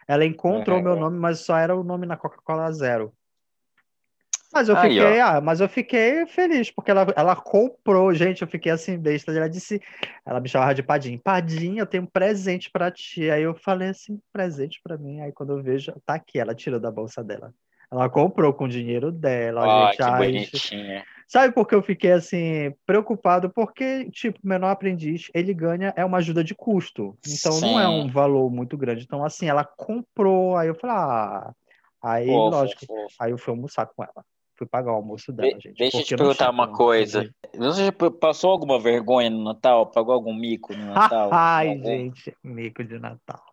[0.07, 3.13] Ela encontrou o meu nome, mas só era o nome na Coca-Cola Zero.
[4.53, 8.47] Mas eu Aí, fiquei, ah, mas eu fiquei feliz, porque ela, ela comprou, gente, eu
[8.47, 9.31] fiquei assim, besta.
[9.31, 9.81] Ela disse,
[10.23, 11.17] ela me chamava de Padim.
[11.17, 13.31] Padim, eu tenho um presente pra ti.
[13.31, 15.21] Aí eu falei assim, presente pra mim.
[15.21, 17.51] Aí quando eu vejo, tá aqui, ela tirou da bolsa dela.
[17.91, 19.97] Ela comprou com o dinheiro dela, Ai, gente.
[19.97, 21.05] que bonitinha.
[21.27, 23.49] Sabe por que eu fiquei assim preocupado?
[23.49, 27.17] Porque, tipo, o menor aprendiz, ele ganha é uma ajuda de custo.
[27.27, 28.11] Então não é um Sim.
[28.11, 29.03] valor muito grande.
[29.03, 31.53] Então, assim, ela comprou, aí eu falei, ah,
[32.01, 33.15] aí, Fofo, lógico, fofo.
[33.19, 34.23] aí eu fui almoçar com ela.
[34.55, 35.77] Fui pagar o almoço dela, De- gente.
[35.77, 37.27] deixa eu te perguntar uma coisa.
[37.55, 39.87] Você passou alguma vergonha no Natal?
[39.87, 41.29] Pagou algum mico no Natal?
[41.33, 41.83] Ai, Algum?
[41.83, 43.43] gente, mico de Natal.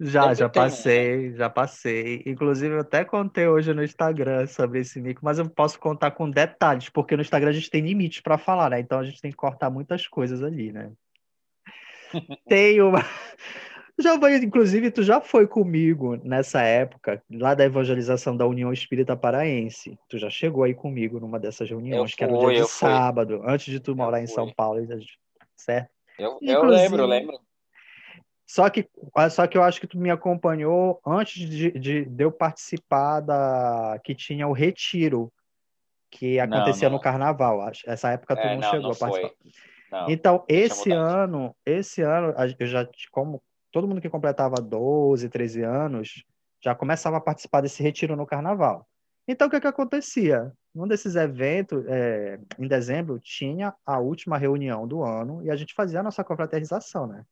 [0.00, 0.68] Já, Sempre já tem né?
[0.68, 2.22] passei, já passei.
[2.26, 6.28] Inclusive, eu até contei hoje no Instagram sobre esse mico, mas eu posso contar com
[6.28, 8.80] detalhes, porque no Instagram a gente tem limites para falar, né?
[8.80, 10.90] Então a gente tem que cortar muitas coisas ali, né?
[12.48, 12.98] Tem uma.
[13.96, 19.16] Já foi, inclusive, tu já foi comigo nessa época, lá da evangelização da União Espírita
[19.16, 19.96] Paraense.
[20.08, 22.66] Tu já chegou aí comigo numa dessas reuniões, que era um dia fui, de eu
[22.66, 22.88] fui.
[22.88, 24.54] sábado, antes de tu Eu morar em São fui.
[24.56, 24.84] Paulo,
[25.54, 25.88] certo?
[26.18, 27.38] Eu, eu lembro, eu lembro.
[28.46, 28.88] Só que,
[29.30, 33.98] só que eu acho que tu me acompanhou antes de, de, de eu participar da
[34.04, 35.32] que tinha o retiro
[36.10, 36.96] que Não, acontecia não.
[36.96, 37.62] no carnaval.
[37.62, 37.88] Acho.
[37.88, 39.34] Essa época tu É, não, não, chegou não a participar.
[39.90, 40.10] Não.
[40.10, 46.24] Então, esse ano, esse ano, eu já, como todo mundo que completava 12, 13 anos,
[46.62, 48.86] já começava a participar desse retiro no carnaval.
[49.26, 50.52] Então, o que que acontecia?
[50.74, 55.72] num desses eventos, é, em dezembro, tinha a última reunião do ano e a gente
[55.72, 57.24] fazia a nossa confraternização, né?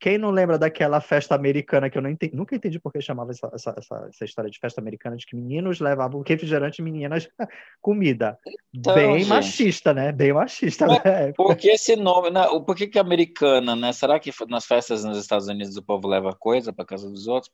[0.00, 3.50] Quem não lembra daquela festa americana que eu entendi, nunca entendi por que chamava essa,
[3.52, 3.74] essa,
[4.08, 7.28] essa, história de festa americana, de que meninos levavam refrigerante e meninas
[7.82, 8.38] comida.
[8.72, 10.12] Então, Bem gente, machista, né?
[10.12, 10.86] Bem machista.
[10.86, 11.32] Né?
[11.36, 12.30] Por que esse nome?
[12.30, 12.46] Né?
[12.64, 13.92] Por que, que americana, né?
[13.92, 17.50] Será que nas festas nos Estados Unidos o povo leva coisa para casa dos outros?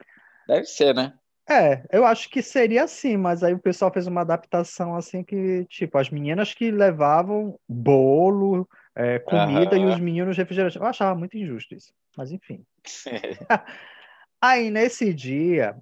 [0.47, 1.15] Deve ser, né?
[1.49, 5.67] É, eu acho que seria assim, mas aí o pessoal fez uma adaptação assim que,
[5.67, 9.91] tipo, as meninas que levavam bolo, é, comida uhum.
[9.91, 10.77] e os meninos refrigerantes.
[10.77, 12.65] Eu achava muito injusto isso, mas enfim.
[14.41, 15.77] aí nesse dia,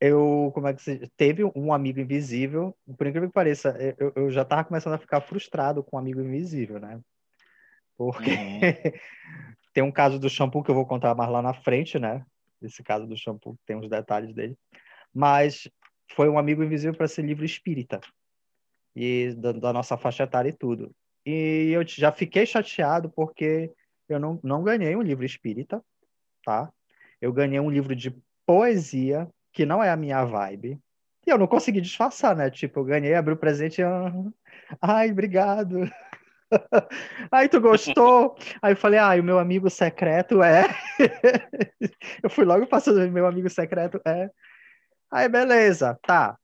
[0.00, 4.30] eu, como é que se, teve um amigo invisível, por incrível que pareça, eu, eu
[4.30, 7.00] já tava começando a ficar frustrado com o um amigo invisível, né?
[7.96, 8.60] Porque uhum.
[9.72, 12.24] tem um caso do shampoo que eu vou contar mais lá na frente, né?
[12.62, 14.56] Esse caso do shampoo tem uns detalhes dele
[15.16, 15.66] mas
[16.14, 18.02] foi um amigo invisível para ser livro espírita
[18.94, 20.94] e da, da, nossa faixa etária e tudo.
[21.26, 23.72] E eu já fiquei chateado porque
[24.08, 25.82] eu não, não ganhei um livro espírita,
[26.44, 26.72] tá?
[27.20, 30.80] Eu ganhei um livro de poesia, que não é a minha vibe.
[31.26, 32.48] E eu não consegui disfarçar, né?
[32.48, 33.84] Tipo, eu ganhei, abri o presente e...
[34.80, 35.80] Ai, obrigado.
[37.32, 38.36] Aí tu gostou?
[38.62, 40.64] Aí eu falei, ah, o meu amigo secreto é.
[42.22, 44.30] eu fui logo passando, meu amigo secreto é.
[45.10, 46.38] Aí, beleza, tá.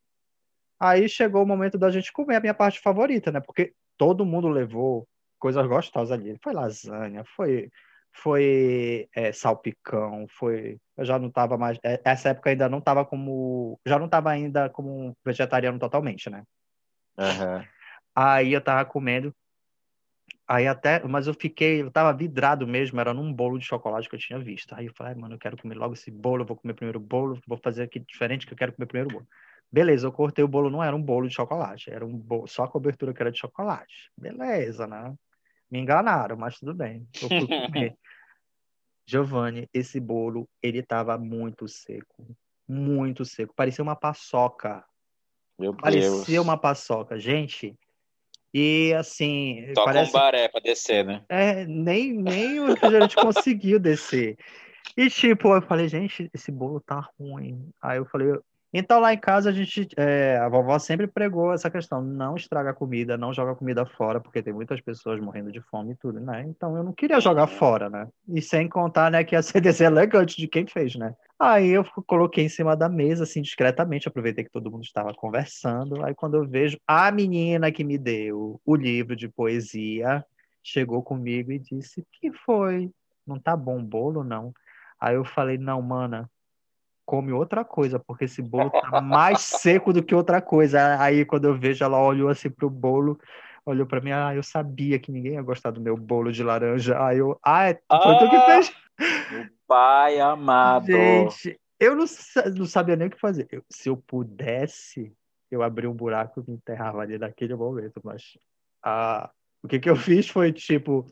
[0.80, 3.38] Aí chegou o momento da gente comer a minha parte favorita, né?
[3.38, 5.06] Porque todo mundo levou
[5.38, 6.36] coisas gostosas ali.
[6.42, 7.70] Foi lasanha, foi
[8.12, 10.76] foi é, salpicão, foi.
[10.96, 11.78] Eu já não tava mais.
[11.84, 13.78] É, essa época ainda não tava como.
[13.86, 16.42] Já não tava ainda como vegetariano totalmente, né?
[17.16, 17.64] Uhum.
[18.12, 19.32] Aí eu tava comendo.
[20.48, 24.16] Aí até, mas eu fiquei, eu tava vidrado mesmo, era num bolo de chocolate que
[24.16, 24.74] eu tinha visto.
[24.74, 27.02] Aí eu falei, mano, eu quero comer logo esse bolo, eu vou comer primeiro o
[27.02, 29.28] bolo, vou fazer aqui diferente que eu quero comer primeiro o bolo.
[29.72, 32.64] Beleza, eu cortei o bolo, não era um bolo de chocolate, era um bolo, só
[32.64, 34.10] a cobertura que era de chocolate.
[34.18, 35.14] Beleza, né?
[35.70, 37.08] Me enganaram, mas tudo bem.
[37.22, 37.96] Eu fui comer.
[39.08, 42.36] Giovanni, esse bolo, ele tava muito seco,
[42.68, 44.84] muito seco, parecia uma paçoca.
[45.58, 46.44] Meu parecia Deus.
[46.44, 47.18] uma paçoca.
[47.18, 47.74] Gente,
[48.52, 49.72] e assim.
[49.74, 50.12] Só parece...
[50.12, 51.24] com baré pra descer, né?
[51.28, 54.36] É, nem, nem o refrigerante conseguiu descer.
[54.96, 57.70] E tipo, eu falei, gente, esse bolo tá ruim.
[57.80, 58.38] Aí eu falei,
[58.72, 62.70] então lá em casa a gente, é, a vovó sempre pregou essa questão, não estraga
[62.70, 66.18] a comida, não joga comida fora, porque tem muitas pessoas morrendo de fome e tudo,
[66.20, 66.44] né?
[66.48, 68.08] Então eu não queria jogar fora, né?
[68.28, 71.14] E sem contar, né, que ia ser deselegante de quem fez, né?
[71.38, 76.04] Aí eu coloquei em cima da mesa, assim, discretamente, aproveitei que todo mundo estava conversando.
[76.04, 80.24] Aí quando eu vejo a menina que me deu o livro de poesia,
[80.62, 82.90] chegou comigo e disse: que foi?
[83.26, 84.54] Não tá bom o bolo, não?
[85.00, 86.30] Aí eu falei: não, mana,
[87.04, 91.00] come outra coisa, porque esse bolo tá mais seco do que outra coisa.
[91.00, 93.18] Aí quando eu vejo, ela olhou assim pro bolo,
[93.64, 97.02] olhou para mim, ah, eu sabia que ninguém ia gostar do meu bolo de laranja.
[97.04, 98.46] Aí eu, ah, é, foi ah, tu que ah!
[98.46, 98.72] fez?
[99.66, 100.86] Pai amado.
[100.86, 102.04] Gente, eu não,
[102.56, 103.48] não sabia nem o que fazer.
[103.50, 105.12] Eu, se eu pudesse,
[105.50, 108.38] eu abri um buraco e me enterrava ali naquele momento, mas
[108.82, 109.30] ah,
[109.62, 111.06] o que, que eu fiz foi tipo.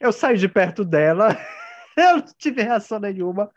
[0.00, 1.36] Eu saí de perto dela,
[1.96, 3.50] eu não tive reação nenhuma.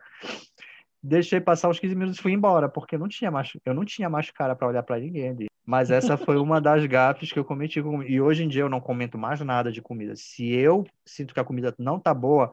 [1.04, 3.84] Deixei passar os 15 minutos e fui embora, porque eu não tinha mais, eu não
[3.84, 5.48] tinha mais cara para olhar para ninguém ali.
[5.66, 7.80] Mas essa foi uma das gafes que eu cometi.
[8.08, 10.16] E hoje em dia eu não comento mais nada de comida.
[10.16, 12.52] Se eu sinto que a comida não tá boa,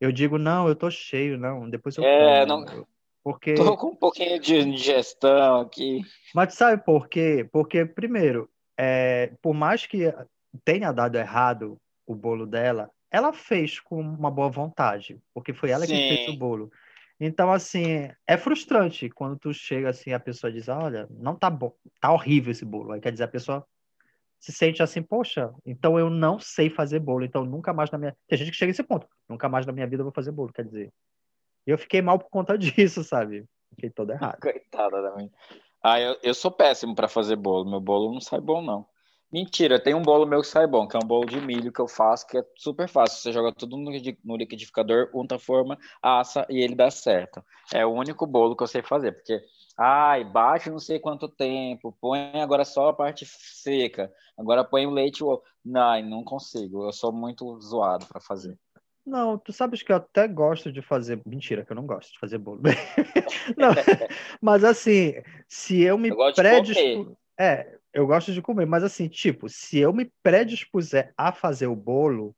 [0.00, 2.64] eu digo, não, eu tô cheio, não, depois eu É, como.
[2.64, 2.86] não...
[3.24, 3.54] Porque...
[3.54, 6.02] Tô com um pouquinho de digestão aqui.
[6.34, 7.48] Mas sabe por quê?
[7.52, 10.12] Porque, primeiro, é, por mais que
[10.64, 15.86] tenha dado errado o bolo dela, ela fez com uma boa vontade, porque foi ela
[15.86, 15.94] Sim.
[15.94, 16.72] que fez o bolo.
[17.24, 21.72] Então, assim, é frustrante quando tu chega assim, a pessoa diz, olha, não tá bom,
[22.00, 22.90] tá horrível esse bolo.
[22.90, 23.64] Aí quer dizer, a pessoa
[24.40, 28.16] se sente assim, poxa, então eu não sei fazer bolo, então nunca mais na minha.
[28.26, 30.32] Tem gente que chega a esse ponto, nunca mais na minha vida eu vou fazer
[30.32, 30.92] bolo, quer dizer.
[31.64, 33.44] Eu fiquei mal por conta disso, sabe?
[33.70, 34.40] Fiquei todo errado.
[34.40, 35.30] Coitada da minha.
[35.80, 38.84] Ah, eu, eu sou péssimo para fazer bolo, meu bolo não sai bom, não.
[39.32, 41.80] Mentira, tem um bolo meu que sai bom, que é um bolo de milho que
[41.80, 43.18] eu faço, que é super fácil.
[43.18, 47.42] Você joga tudo no liquidificador, unta a forma, assa e ele dá certo.
[47.72, 49.40] É o único bolo que eu sei fazer, porque
[49.76, 54.90] Ai, bate não sei quanto tempo, põe agora só a parte seca, agora põe o
[54.90, 55.22] leite.
[55.64, 58.58] Não, não consigo, eu sou muito zoado para fazer.
[59.04, 61.20] Não, tu sabes que eu até gosto de fazer.
[61.26, 62.60] Mentira, que eu não gosto de fazer bolo.
[63.56, 63.70] não,
[64.40, 65.14] mas assim,
[65.48, 67.16] se eu me predispor.
[67.38, 71.76] É, eu gosto de comer, mas assim, tipo, se eu me predispuser a fazer o
[71.76, 72.34] bolo,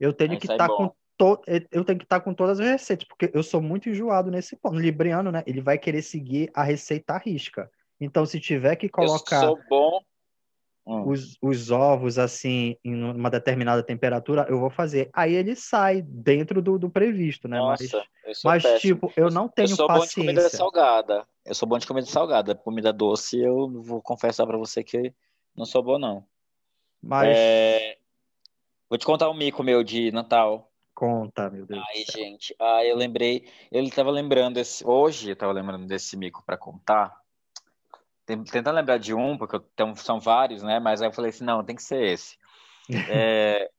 [0.00, 1.40] eu tenho Aí que estar tá com to...
[1.70, 4.76] eu tenho que estar com todas as receitas, porque eu sou muito enjoado nesse ponto.
[4.76, 5.42] O libriano, né?
[5.46, 7.70] Ele vai querer seguir a receita à risca.
[8.00, 9.44] Então, se tiver que colocar.
[9.44, 10.00] Eu sou bom,
[10.86, 11.08] Hum.
[11.08, 15.08] os, os ovos assim em uma determinada temperatura, eu vou fazer.
[15.14, 17.58] Aí ele sai dentro do, do previsto, né?
[17.58, 20.58] Nossa, mas, eu mas tipo, eu não Eu tenho sou bom de comida paciência.
[20.58, 21.26] salgada.
[21.44, 22.54] Eu sou bom de comida salgada.
[22.54, 25.14] Comida doce, eu vou confessar pra você que
[25.56, 26.26] não sou bom, não.
[27.02, 27.96] Mas É,
[28.88, 30.70] Vou te contar um mico meu de Natal.
[30.94, 31.82] conta, meu Deus.
[31.88, 32.54] Ai, gente.
[32.60, 33.48] Ah, eu lembrei.
[33.72, 34.86] Ele tava lembrando esse.
[34.86, 37.23] Hoje eu tava lembrando desse mico pra contar.
[38.26, 40.80] Tentando lembrar de um, porque tenho- são vários, né?
[40.80, 42.36] Mas aí eu falei assim: não, tem que ser esse.
[43.08, 43.70] É,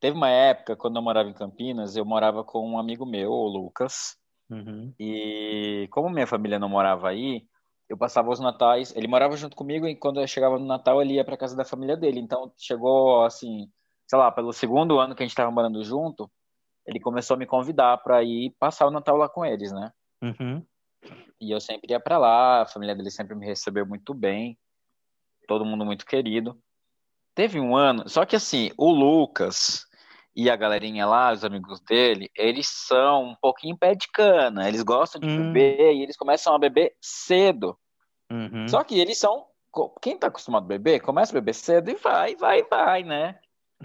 [0.00, 3.48] Teve uma época, quando eu morava em Campinas, eu morava com um amigo meu, o
[3.48, 4.16] Lucas.
[4.48, 4.92] Uhum.
[4.98, 7.44] E como minha família não morava aí,
[7.88, 8.94] eu passava os natais.
[8.94, 11.64] Ele morava junto comigo e quando eu chegava no Natal, ele ia para casa da
[11.64, 12.20] família dele.
[12.20, 13.68] Então chegou assim,
[14.06, 16.30] sei lá, pelo segundo ano que a gente estava morando junto,
[16.86, 19.92] ele começou a me convidar para ir passar o Natal lá com eles, né?
[20.22, 20.64] Uhum.
[21.40, 24.58] E eu sempre ia para lá, a família dele sempre me recebeu muito bem,
[25.46, 26.60] todo mundo muito querido.
[27.34, 29.86] Teve um ano, só que assim, o Lucas
[30.34, 34.82] e a galerinha lá, os amigos dele, eles são um pouquinho pé de cana, eles
[34.82, 35.52] gostam de Hum.
[35.52, 37.78] beber e eles começam a beber cedo.
[38.30, 38.66] Uhum.
[38.68, 39.46] Só que eles são,
[40.02, 43.38] quem tá acostumado a beber, começa a beber cedo e vai, vai, vai, né?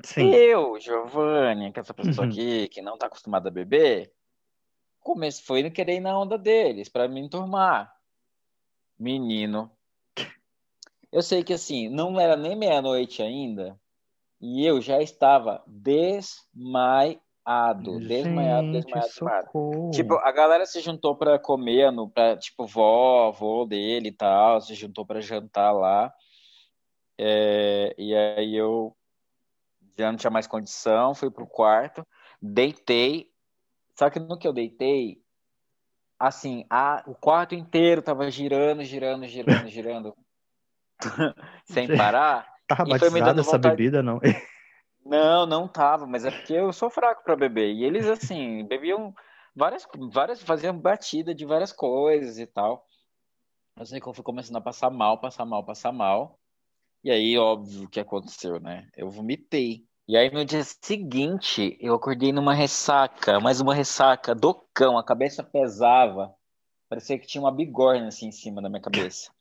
[0.04, 0.34] Sim.
[0.34, 2.32] Eu, Giovanni, que é essa pessoa Uhum.
[2.32, 4.12] aqui que não tá acostumada a beber,
[5.03, 7.93] comecei, foi querer ir na onda deles, pra me enturmar.
[8.97, 9.71] Menino.
[11.11, 13.79] Eu sei que assim, não era nem meia-noite ainda,
[14.41, 17.13] e eu já estava desmaiado,
[17.99, 19.91] desmaiado, Gente, desmaiado, desmaiado.
[19.91, 24.59] Tipo, a galera se juntou pra comer, no, pra, tipo, vó, avô dele e tal,
[24.59, 26.11] se juntou pra jantar lá.
[27.17, 28.95] É, e aí eu
[29.97, 32.05] já não tinha mais condição, fui pro quarto,
[32.41, 33.31] deitei.
[33.97, 35.21] Só que no que eu deitei,
[36.19, 40.17] assim, a, o quarto inteiro tava girando, girando, girando, girando,
[41.65, 42.53] sem Tava parar.
[42.88, 44.19] e foi me dando essa bebida, não?
[45.06, 47.73] Não, não tava, mas é porque eu sou fraco pra beber.
[47.73, 49.13] E eles, assim, bebiam
[49.53, 52.88] várias, várias, faziam batida de várias coisas e tal.
[53.75, 56.39] Eu sei que eu fui começando a passar mal, passar mal, passar mal.
[57.03, 58.88] E aí, óbvio, o que aconteceu, né?
[58.95, 59.86] Eu vomitei.
[60.05, 64.97] E aí, no dia seguinte, eu acordei numa ressaca, mais uma ressaca do cão.
[64.97, 66.35] A cabeça pesava.
[66.89, 69.31] Parecia que tinha uma bigorna assim em cima da minha cabeça.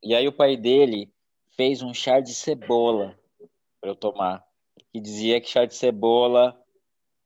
[0.00, 1.12] E aí, o pai dele
[1.56, 3.18] fez um chá de cebola
[3.80, 4.44] para eu tomar.
[4.92, 6.56] Que dizia que chá de cebola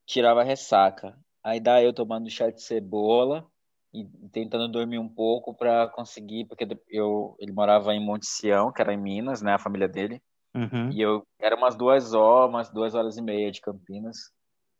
[0.06, 1.18] tirava a ressaca.
[1.44, 3.46] Aí, daí eu tomando chá de cebola
[3.92, 8.80] e tentando dormir um pouco para conseguir, porque eu, ele morava em Monte Sião, que
[8.80, 9.52] era em Minas, né?
[9.52, 10.22] A família dele.
[10.56, 10.90] Uhum.
[10.90, 14.16] E eu era umas duas horas, umas duas horas e meia de Campinas.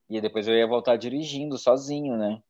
[0.09, 2.41] E depois eu ia voltar dirigindo sozinho, né?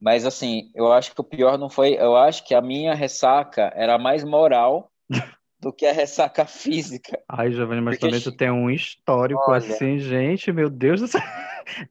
[0.00, 1.94] Mas assim, eu acho que o pior não foi.
[1.94, 4.90] Eu acho que a minha ressaca era mais moral
[5.58, 7.18] do que a ressaca física.
[7.28, 9.56] Ai, Giovanni, mas Porque também tu tem um histórico Olha.
[9.56, 11.22] assim, gente, meu Deus do céu.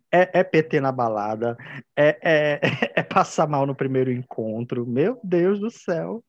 [0.10, 1.58] É, é PT na balada,
[1.98, 2.62] é, é,
[2.96, 6.24] é passar mal no primeiro encontro, meu Deus do céu.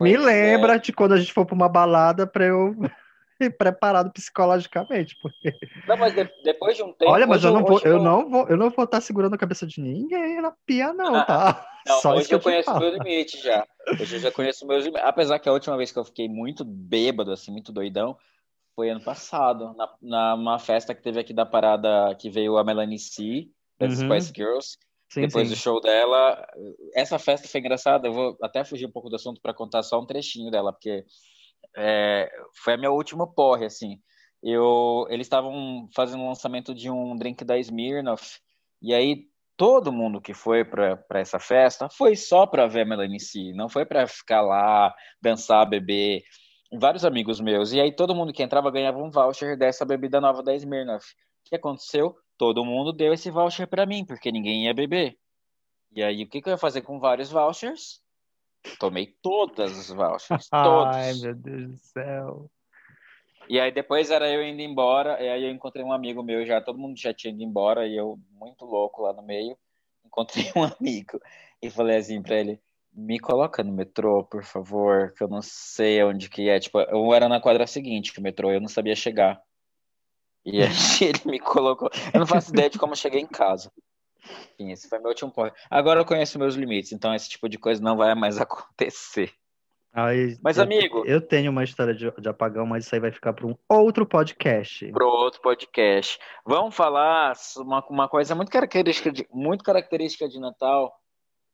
[0.00, 0.56] Me Pois é.
[0.56, 2.74] lembra de quando a gente for pra uma balada pra eu
[3.56, 7.10] preparado psicologicamente, porque Não, mas de- depois de um tempo.
[7.10, 9.66] olha, mas eu não vou, eu não vou, eu não vou estar segurando a cabeça
[9.66, 11.66] de ninguém na pia não, tá?
[11.84, 13.66] Não, Só hoje eu eu conheço meu limite já.
[14.00, 15.04] Hoje eu já conheço meus limites.
[15.04, 18.16] Apesar que a última vez que eu fiquei muito bêbado, assim, muito doidão,
[18.76, 22.62] foi ano passado, na, na uma festa que teve aqui da parada que veio a
[22.62, 23.48] Melanie C,
[23.80, 24.06] das Uhum.
[24.14, 24.78] Spice Girls.
[25.10, 25.54] Sim, Depois sim.
[25.54, 26.46] do show dela,
[26.94, 28.06] essa festa foi engraçada.
[28.06, 31.04] Eu vou até fugir um pouco do assunto para contar só um trechinho dela, porque
[31.76, 32.30] é,
[32.62, 33.98] foi a minha última porre, assim.
[34.42, 38.40] Eu, eles estavam fazendo o lançamento de um drink da Smirnoff,
[38.80, 43.20] e aí todo mundo que foi para essa festa foi só para ver a Melanie
[43.20, 46.22] C, não foi para ficar lá, dançar, beber.
[46.80, 50.42] Vários amigos meus, e aí todo mundo que entrava ganhava um voucher dessa bebida nova
[50.42, 51.06] da Smirnoff.
[51.46, 52.16] O que aconteceu?
[52.38, 55.16] Todo mundo deu esse voucher para mim, porque ninguém ia beber.
[55.94, 58.01] E aí, o que, que eu ia fazer com vários vouchers?
[58.78, 60.96] Tomei todos os vouchers, todos.
[60.96, 62.50] Ai, meu Deus do céu.
[63.48, 66.60] E aí depois era eu indo embora, e aí eu encontrei um amigo meu já,
[66.60, 69.56] todo mundo já tinha ido embora, e eu, muito louco lá no meio,
[70.04, 71.20] encontrei um amigo
[71.60, 72.60] e falei assim pra ele,
[72.92, 76.60] me coloca no metrô, por favor, que eu não sei onde que é.
[76.60, 79.40] Tipo, eu era na quadra seguinte, o metrô, eu não sabia chegar.
[80.44, 80.68] E aí
[81.00, 81.88] ele me colocou.
[82.12, 83.72] Eu não faço ideia de como eu cheguei em casa.
[84.24, 85.52] Enfim, esse foi meu último ponto.
[85.70, 89.32] Agora eu conheço meus limites, então esse tipo de coisa não vai mais acontecer.
[89.94, 93.12] Ai, Mas, eu, amigo- eu tenho uma história de, de apagão, mas isso aí vai
[93.12, 94.90] ficar para um outro podcast.
[94.90, 96.18] Pro outro podcast.
[96.46, 100.90] Vamos falar uma, uma coisa muito característica de, muito característica de Natal,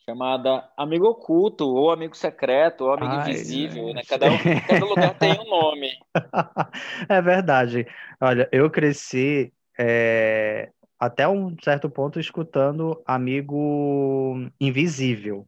[0.04, 4.02] chamada Amigo Oculto, ou Amigo Secreto, ou Amigo Ai, Invisível, né?
[4.08, 4.38] Cada, um,
[4.68, 5.90] cada lugar tem um nome.
[7.08, 7.88] É verdade.
[8.20, 15.46] Olha, eu cresci é, até um certo ponto escutando Amigo Invisível.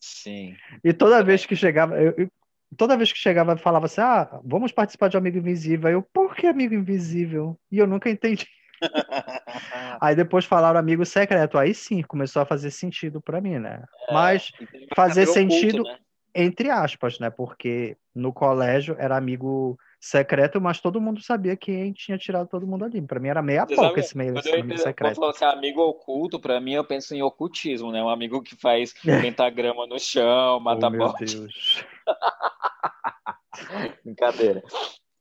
[0.00, 0.56] Sim.
[0.82, 1.26] E toda Também.
[1.26, 2.30] vez que chegava, eu,
[2.76, 5.88] toda vez que chegava, falava assim: Ah, vamos participar de Amigo Invisível.
[5.88, 7.58] Aí Eu, por que Amigo Invisível?
[7.70, 8.46] E eu nunca entendi.
[10.00, 11.58] Aí depois falaram Amigo Secreto.
[11.58, 13.84] Aí sim, começou a fazer sentido pra mim, né?
[14.10, 15.98] Mas E tem fazer amigo oculto, sentido né?
[16.34, 17.28] entre aspas, né?
[17.28, 22.86] Porque no colégio era amigo secreto, mas todo mundo sabia quem tinha tirado todo mundo
[22.86, 23.02] ali.
[23.02, 25.14] Pra mim era meia sabe, esse meio quando esse quando secreto.
[25.16, 28.02] falou assim, amigo oculto, pra mim eu penso em ocultismo, né?
[28.02, 31.12] Um amigo que faz pentagrama no chão, mata Oh, meu.
[31.12, 31.84] Deus.
[34.04, 34.62] Brincadeira.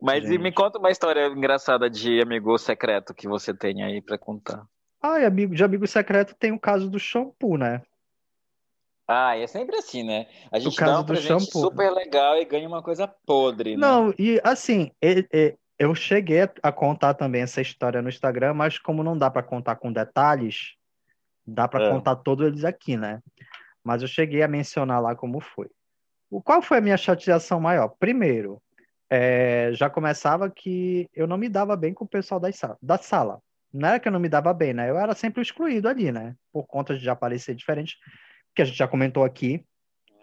[0.01, 0.53] Mas e me Gente.
[0.53, 4.63] conta uma história engraçada de amigo secreto que você tem aí pra contar.
[5.01, 7.81] Ai, amigo, de amigo secreto tem o caso do shampoo, né?
[9.11, 10.27] Ah, é sempre assim, né?
[10.51, 11.61] A gente caso dá um do presente shampoo.
[11.61, 13.81] super legal e ganha uma coisa podre, né?
[13.81, 14.91] Não, e assim,
[15.79, 19.77] eu cheguei a contar também essa história no Instagram, mas como não dá pra contar
[19.77, 20.75] com detalhes,
[21.43, 21.89] dá pra É.
[21.89, 23.19] contar todos eles aqui, né?
[23.83, 25.71] Mas eu cheguei a mencionar lá como foi.
[26.29, 27.95] O qual foi a minha chateação maior?
[27.99, 28.61] Primeiro,
[29.09, 32.39] é, já começava que eu não me dava bem com o pessoal
[32.79, 33.41] da sala.
[33.73, 34.87] Não era que eu não me dava bem, né?
[34.87, 36.35] Eu era sempre excluído ali, né?
[36.53, 37.97] Por conta de já parecer diferente,
[38.59, 39.63] que a gente já comentou aqui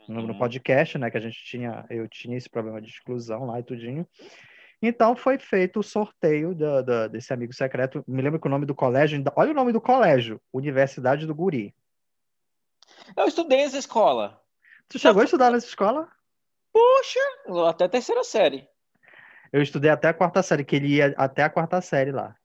[0.06, 0.38] no, no Uhum.
[0.38, 1.10] podcast, né?
[1.10, 4.06] Que a gente tinha, eu tinha esse problema de exclusão lá e tudinho.
[4.82, 8.04] Então foi feito o sorteio da- da- desse amigo secreto.
[8.06, 11.74] Me lembro que o nome do colégio, olha o nome do colégio, Universidade do Guri.
[13.16, 14.38] Eu estudei nessa escola.
[14.86, 16.06] Tu chegou a estudar nessa escola?
[16.72, 17.20] Poxa,
[17.70, 18.68] até a terceira série.
[19.50, 22.36] Eu estudei até a quarta série, que ele ia até a quarta série lá.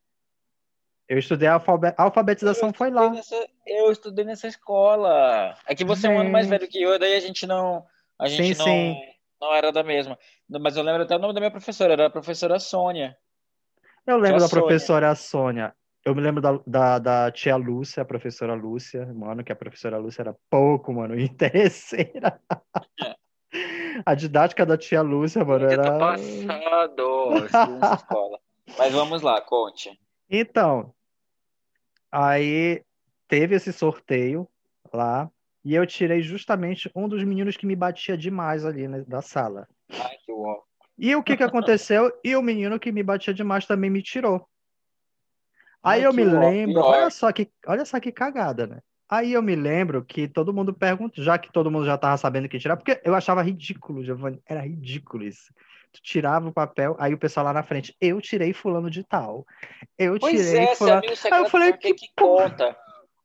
[1.12, 1.49] Eu estudei
[1.97, 3.09] alfabetização Eu foi lá.
[3.09, 5.53] nessa- eu estudei nessa escola.
[5.68, 7.86] É que você é um ano mais velho que eu, daí a gente não,
[8.18, 8.97] a gente Sim, não, sim.
[9.41, 10.18] não era da mesma.
[10.47, 13.18] Mas eu lembro até o nome da minha professora, era a professora Sônia.
[14.07, 15.76] Eu lembro Tia da professora Sônia.
[16.05, 19.97] Eu me lembro da, da, da tia Lúcia, a professora Lúcia, mano, que a professora
[19.97, 22.39] Lúcia era pouco, mano, interesseira.
[24.05, 25.99] A didática da tia Lúcia, mano, era.
[25.99, 28.39] passado nessa escola.
[28.80, 29.99] Mas vamos lá, conte.
[30.30, 30.93] Então,
[32.12, 32.84] aí
[33.28, 34.47] teve esse sorteio
[34.93, 35.30] lá,
[35.64, 39.68] e eu tirei justamente um dos meninos que me batia demais ali né, da sala.
[39.89, 40.32] Ai, que.
[40.97, 42.12] E o que que aconteceu?
[42.24, 44.47] E o menino que me batia demais também me tirou.
[45.84, 48.82] Aí Ai, eu me lembro, olha só que, olha só que cagada, né?
[49.09, 52.47] Aí eu me lembro que todo mundo pergunta, já que todo mundo já tava sabendo
[52.47, 55.51] que tirar, porque eu achava ridículo, Giovanni, era ridículo isso.
[55.93, 59.45] Tu tirava o papel, aí o pessoal lá na frente, eu tirei fulano de tal.
[59.97, 61.01] Eu Pois tirei é, fulano.
[61.31, 62.77] Aí eu falei, que que conta.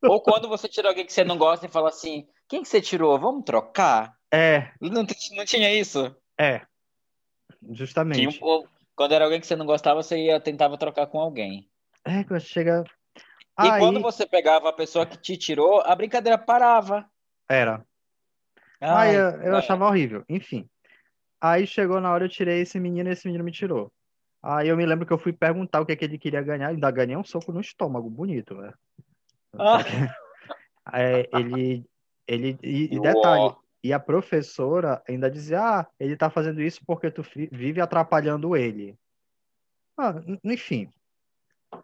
[0.03, 2.81] Ou quando você tira alguém que você não gosta e fala assim, quem que você
[2.81, 3.17] tirou?
[3.17, 4.15] Vamos trocar?
[4.31, 5.05] É, Não,
[5.35, 6.13] não tinha isso?
[6.37, 6.61] é.
[7.71, 8.39] Justamente.
[8.95, 11.69] quando era alguém que você não gostava, você ia tentava trocar com alguém.
[12.05, 12.83] É, quando chega.
[13.15, 13.21] E
[13.57, 17.09] Aí, quando você pegava a pessoa que te tirou, a brincadeira parava.
[17.49, 17.85] era.
[18.79, 19.59] Aí Ai, eu, eu vai.
[19.59, 20.23] achava horrível.
[20.29, 20.69] Enfim.
[21.39, 23.91] Aí chegou na hora, eu tirei esse menino e esse menino me tirou.
[24.41, 26.69] Aí eu me lembro que eu fui perguntar o que, é que ele queria ganhar,
[26.69, 28.73] ainda ganhei um soco no estômago, bonito, né?
[30.89, 30.99] Ah.
[30.99, 31.85] É, ele,
[32.25, 37.11] ele, e, e detalhe, e a professora ainda dizia, ah, ele tá fazendo isso porque
[37.11, 37.21] tu
[37.51, 38.97] vive atrapalhando ele.
[39.97, 40.89] Ah, en- enfim.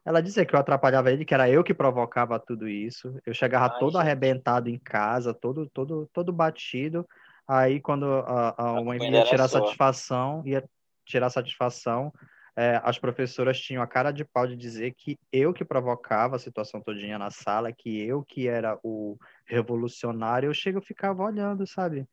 [0.06, 3.20] Ela dizia que eu atrapalhava ele, que era eu que provocava tudo isso.
[3.26, 4.02] Eu chegava Ai, todo gente.
[4.02, 7.06] arrebentado em casa, todo, todo, todo batido.
[7.48, 9.60] Aí, quando a, a A mãe ia tirar sua.
[9.60, 10.64] satisfação, ia
[11.06, 12.12] tirar satisfação,
[12.56, 16.40] é, as professoras tinham a cara de pau de dizer que eu que provocava a
[16.40, 20.48] situação todinha na sala, que eu que era o revolucionário.
[20.48, 22.08] Eu chego e ficava olhando, sabe?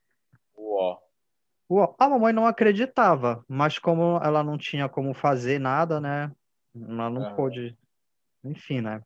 [0.57, 0.99] Uó.
[1.71, 6.33] Uó, A mamãe não acreditava, mas como ela não tinha como fazer nada, né?
[6.75, 7.37] Ela não Aham.
[7.37, 7.79] pôde.
[8.43, 9.03] Enfim, né?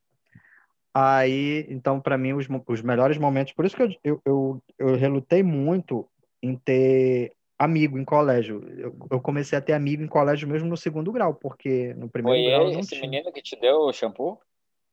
[0.95, 3.53] Aí, então, para mim, os, os melhores momentos.
[3.53, 6.09] Por isso que eu, eu, eu, eu relutei muito
[6.45, 8.63] em ter amigo em colégio.
[8.79, 12.43] Eu, eu comecei a ter amigo em colégio mesmo no segundo grau, porque no primeiro
[12.43, 13.01] Foi grau não esse tinha.
[13.01, 14.39] menino que te deu o shampoo?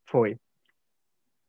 [0.05, 0.37] Foi.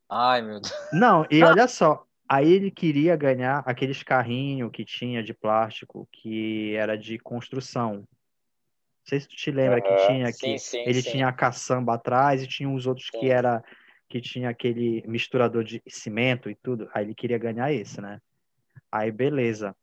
[0.09, 0.73] Ai, meu Deus.
[0.91, 2.05] Não, e olha só.
[2.27, 7.95] Aí ele queria ganhar aqueles carrinhos que tinha de plástico, que era de construção.
[7.95, 8.07] Não
[9.05, 10.07] sei se tu te lembra que Aham.
[10.07, 11.11] tinha Sim, que sim, ele sim.
[11.11, 13.63] tinha a caçamba atrás e tinha os outros que era
[14.09, 16.89] que tinha aquele misturador de cimento e tudo.
[16.93, 18.19] Aí ele queria ganhar esse, né?
[18.91, 19.75] Aí beleza.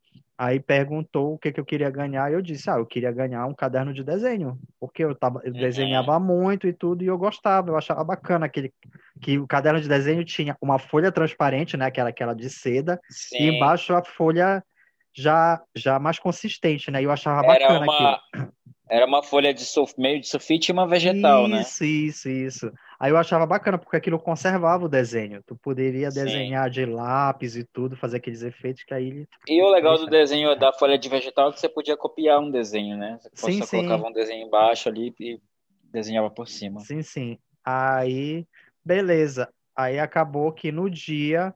[0.43, 3.45] Aí perguntou o que, que eu queria ganhar, e eu disse, ah, eu queria ganhar
[3.45, 5.61] um caderno de desenho, porque eu, tava, eu Uhum.
[5.61, 8.73] desenhava muito e tudo, e eu gostava, eu achava bacana aquele,
[9.21, 13.13] que o caderno de desenho tinha uma folha transparente, né, aquela, aquela de seda, e
[13.13, 13.49] Sim.
[13.49, 14.65] embaixo a folha
[15.13, 17.93] já, já mais consistente, né, e eu achava Era bacana aquilo.
[17.93, 18.51] uma,
[18.89, 19.63] era uma folha de
[19.99, 21.61] meio de sulfite e uma vegetal, né?
[21.61, 22.73] Isso, isso, isso.
[23.01, 25.43] Aí eu achava bacana, porque aquilo conservava o desenho.
[25.47, 26.23] Tu poderia Sim.
[26.23, 29.29] desenhar de lápis e tudo, fazer aqueles efeitos que aí ele.
[29.49, 32.51] E o legal do desenho da folha de vegetal é que você podia copiar um
[32.51, 33.19] desenho, né?
[33.19, 33.77] Você Sim, só sim.
[33.79, 35.41] colocava um desenho embaixo ali e
[35.85, 36.81] desenhava por cima.
[36.81, 37.39] Sim, sim.
[37.65, 38.47] Aí,
[38.85, 39.49] beleza.
[39.75, 41.55] Aí acabou que no dia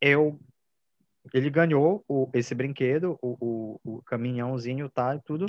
[0.00, 0.40] eu.
[1.34, 3.36] Ele ganhou o, esse brinquedo, o,
[3.84, 5.46] o, o caminhãozinho, tá, e tudo.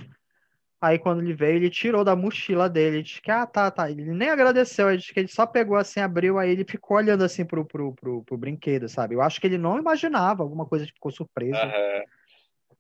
[0.84, 2.98] Aí quando ele veio, ele tirou da mochila dele.
[2.98, 3.90] Ele disse que, ah, tá, tá.
[3.90, 7.24] Ele nem agradeceu, ele disse que ele só pegou assim, abriu, aí ele ficou olhando
[7.24, 9.16] assim pro, pro, pro, pro brinquedo, sabe?
[9.16, 11.56] Eu acho que ele não imaginava, alguma coisa ficou surpreso.
[11.56, 12.04] Aham.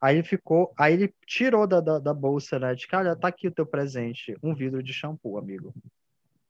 [0.01, 2.75] Aí ele ficou, aí ele tirou da, da, da bolsa, né?
[2.75, 5.73] Disse que, olha, tá aqui o teu presente, um vidro de shampoo, amigo.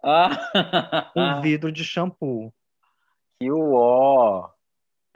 [0.03, 2.51] Ah, Um vidro de shampoo.
[3.39, 4.49] que uó.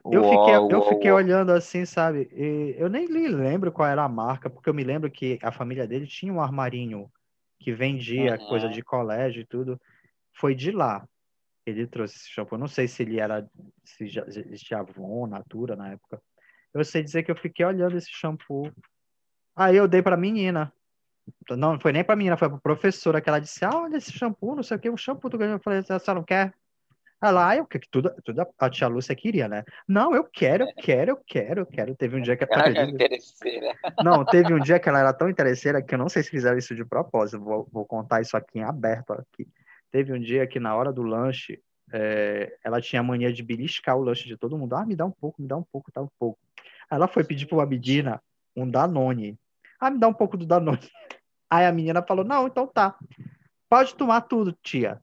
[0.06, 1.16] Eu fiquei, eu uó, fiquei uó.
[1.18, 2.30] olhando assim, sabe?
[2.32, 5.88] E eu nem lembro qual era a marca, porque eu me lembro que a família
[5.88, 7.12] dele tinha um armarinho
[7.60, 8.48] que vendia Uhum.
[8.48, 9.80] coisa de colégio e tudo.
[10.34, 11.08] Foi de lá.
[11.66, 12.56] Ele trouxe esse shampoo.
[12.56, 13.50] Eu não sei se ele era,
[13.84, 16.22] se já existia Avon, Natura na época.
[16.74, 18.72] Eu sei dizer que eu fiquei olhando esse shampoo.
[19.56, 20.74] Aí eu dei pra menina.
[21.50, 24.12] Não, não foi nem pra menina, foi pra professora que ela disse: Ah, olha esse
[24.12, 25.56] shampoo, não sei o que, o shampoo tu ganhou.
[25.56, 26.54] Eu falei: A senhora não quer?
[27.22, 29.63] Ela, ah, eu que tudo, tudo a tia Lúcia queria, né?
[29.88, 31.95] Não, eu quero, eu quero, eu quero, eu quero.
[31.95, 33.03] Teve um dia que Ela é acredita?
[33.03, 33.76] interesseira.
[34.03, 36.57] Não, teve um dia que ela era tão interesseira que eu não sei se fizeram
[36.57, 37.43] isso de propósito.
[37.43, 39.47] Vou, vou contar isso aqui em aberto aqui.
[39.91, 41.59] Teve um dia que na hora do lanche,
[41.91, 44.76] é, ela tinha a mania de beliscar o lanche de todo mundo.
[44.76, 46.39] Ah, me dá um pouco, me dá um pouco, dá um pouco.
[46.89, 48.22] Ela foi pedir para uma menina
[48.55, 49.39] um Danone.
[49.80, 50.80] Ah, me dá um pouco do Danone.
[51.49, 52.95] Aí a menina falou: Não, então tá.
[53.68, 55.01] Pode tomar tudo, tia.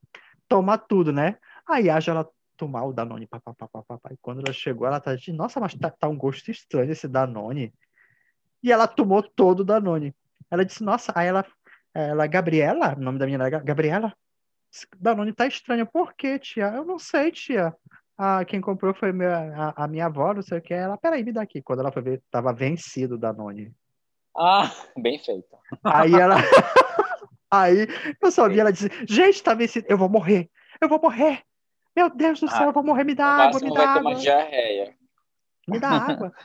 [0.49, 1.39] Toma tudo, né?
[1.69, 3.27] Aí haja ela tomar o Danone.
[3.27, 4.13] Pá, pá, pá, pá, pá, pá.
[4.13, 7.09] E quando ela chegou, ela tá dizendo: Nossa, mas tá, tá um gosto estranho esse
[7.09, 7.73] Danone.
[8.63, 10.15] E ela tomou todo o Danone.
[10.51, 11.45] Ela disse: Nossa, aí ela,
[11.93, 14.15] ela Gabriela, o nome da menina era Gabriela.
[14.99, 15.87] Danone tá estranho.
[15.87, 16.67] Por quê, tia?
[16.75, 17.75] Eu não sei, tia.
[18.17, 20.75] Ah, quem comprou foi minha, a, a minha avó, não sei o que.
[20.75, 21.63] Ela, peraí, me dá aqui.
[21.63, 23.73] Quando ela foi ver, tava vencido o Danone.
[24.37, 25.49] Ah, bem feito.
[25.83, 26.37] Aí ela.
[27.51, 27.87] Aí
[28.21, 29.87] eu só vi ela dizer: Gente, tá vencido.
[29.89, 30.51] Eu vou morrer.
[30.81, 31.43] Eu vou morrer.
[31.97, 33.05] Meu Deus do céu, Ah, eu vou morrer.
[33.05, 34.11] Me dá água, me vai dá ter água.
[34.11, 34.95] uma diarreia.
[35.69, 36.33] Me dá água.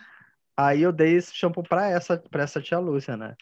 [0.58, 3.36] Aí eu dei esse shampoo pra essa, pra essa tia Lúcia, né?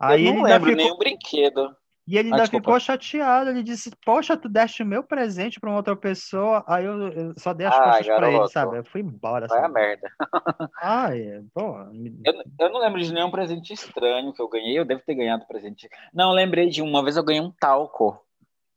[0.00, 1.76] Aí eu ele não lembro ficou, nenhum brinquedo.
[2.06, 2.64] e ele Ah, ainda desculpa.
[2.64, 3.50] ficou chateado.
[3.50, 6.64] Ele disse: Poxa, tu deste o meu presente pra uma outra pessoa.
[6.68, 8.52] Aí eu, eu só dei as Ah, costas pra ele, garoto.
[8.52, 8.78] sabe?
[8.78, 10.08] Eu fui embora, Vai a merda.
[10.80, 11.76] Ai, pô.
[11.92, 14.78] me- Eu, eu não lembro de nenhum presente estranho que eu ganhei.
[14.78, 15.88] Eu devo ter ganhado presente.
[16.14, 18.24] Não, lembrei de uma vez eu ganhei um talco.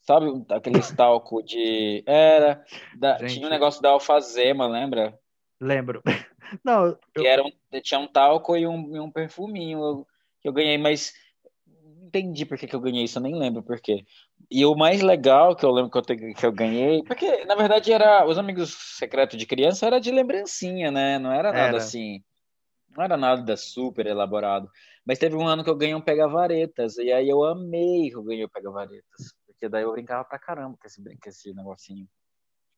[0.08, 2.04] Sabe aqueles talco de.
[2.06, 2.64] Era.
[2.98, 3.36] da- Gente.
[3.36, 5.18] Tinha um negócio da alfazema, lembra?
[5.60, 6.02] Lembro.
[6.64, 7.52] Não, eu, Que era um,
[7.82, 10.06] tinha um talco e um, e um perfuminho
[10.40, 11.12] que eu ganhei, mas
[11.66, 14.06] não entendi por que, que eu ganhei isso, eu nem lembro por quê.
[14.52, 17.56] E o mais legal que eu lembro que eu, te- que eu ganhei, porque na
[17.56, 21.18] verdade era os amigos secretos de criança era de lembrancinha, né?
[21.18, 21.78] Não era nada Era.
[21.78, 22.22] assim,
[22.96, 24.70] não era nada super elaborado.
[25.04, 28.24] Mas teve um ano que eu ganhei um pega-varetas, e aí eu amei que eu
[28.24, 29.34] ganhei o pega-varetas,
[29.66, 32.08] porque daí eu brincava pra caramba com esse, com esse negocinho.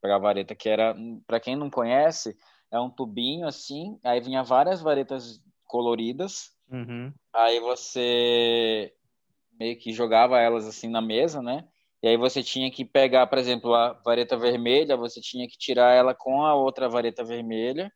[0.02, 2.38] Pega-vareta, que era, pra quem não conhece,
[2.72, 7.14] é um tubinho assim, aí vinha várias varetas coloridas, Uhum.
[7.34, 8.94] aí você
[9.54, 11.68] meio que jogava elas assim na mesa, né?
[12.04, 15.94] E aí você tinha que pegar, por exemplo, a vareta vermelha, você tinha que tirar
[15.94, 17.92] ela com a outra vareta vermelha,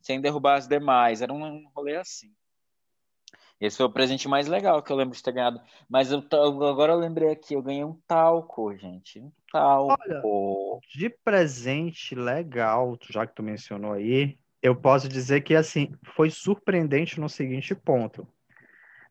[0.00, 1.22] sem derrubar as demais.
[1.22, 2.34] Era um rolê assim.
[3.60, 5.60] Esse foi o presente mais legal que eu lembro de ter ganhado.
[5.88, 6.22] Mas eu,
[6.64, 9.20] agora eu lembrei aqui, eu ganhei um talco, gente.
[9.20, 10.80] Um talco.
[10.94, 17.20] De presente legal, já que tu mencionou aí, eu posso dizer que assim foi surpreendente
[17.20, 18.26] no seguinte ponto.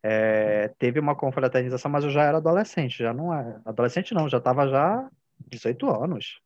[0.01, 3.61] É, teve uma confraternização, mas eu já era adolescente, já não era.
[3.65, 5.09] Adolescente não, já estava já
[5.47, 6.39] 18 anos.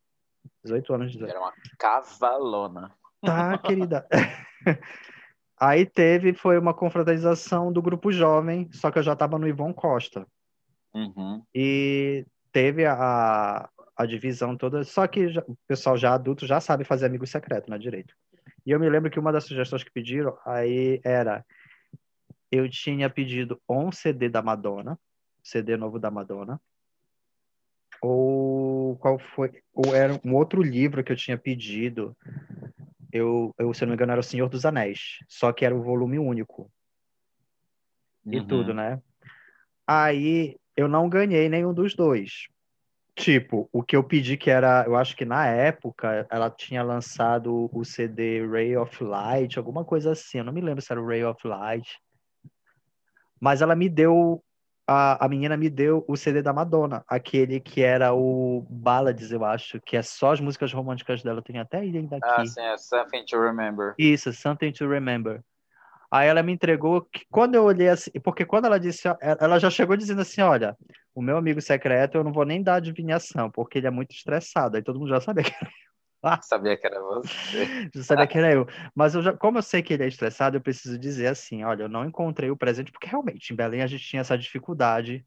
[0.64, 1.32] 18 anos de idade.
[1.32, 2.92] Era uma cavalona.
[3.20, 4.06] Tá, querida.
[5.64, 9.72] Aí teve, foi uma confraternização do grupo jovem, só que eu já estava no Ivon
[9.72, 10.26] Costa.
[10.92, 11.40] Uhum.
[11.54, 16.82] E teve a, a divisão toda, só que já- o pessoal já adulto já sabe
[16.82, 18.12] fazer amigo secreto na direita.
[18.66, 21.46] E eu me lembro que uma das sugestões que pediram aí era
[22.50, 24.98] eu tinha pedido ou um CD da Madonna,
[25.44, 26.60] CD novo da Madonna,
[28.02, 32.16] ou qual foi, ou era um outro livro que eu tinha pedido.
[33.12, 35.74] Eu, eu, se eu não me engano, era O Senhor dos Anéis, só que era
[35.74, 36.70] o volume único.
[38.24, 38.46] e Uhum.
[38.46, 39.02] tudo, né?
[39.86, 42.46] Aí eu não ganhei nenhum dos dois.
[43.14, 47.68] Tipo, o que eu pedi que era, eu acho que na época ela tinha lançado
[47.70, 51.06] o CD Ray of Light, alguma coisa assim, eu não me lembro se era o
[51.06, 51.98] Ray of Light.
[53.38, 54.42] Mas ela me deu,
[54.86, 59.44] a, a menina me deu o CD da Madonna, aquele que era o Ballads, eu
[59.44, 62.48] acho, que é só as músicas românticas dela, tenho até ele ainda Ah, aqui.
[62.48, 63.94] sim, é Something to Remember.
[63.98, 65.42] Isso, Something to Remember.
[66.10, 69.08] Aí ela me entregou, que quando eu olhei assim, porque quando ela disse,
[69.40, 70.76] ela já chegou dizendo assim, olha,
[71.14, 74.76] o meu amigo secreto eu não vou nem dar adivinhação, porque ele é muito estressado.
[74.76, 75.52] Aí todo mundo já sabia que,
[76.42, 77.66] Sabia que era você.
[77.94, 78.66] já sabia que era eu.
[78.94, 81.84] Mas eu já, como eu sei que ele é estressado, eu preciso dizer assim, olha,
[81.84, 85.26] eu não encontrei o presente, porque realmente em Belém a gente tinha essa dificuldade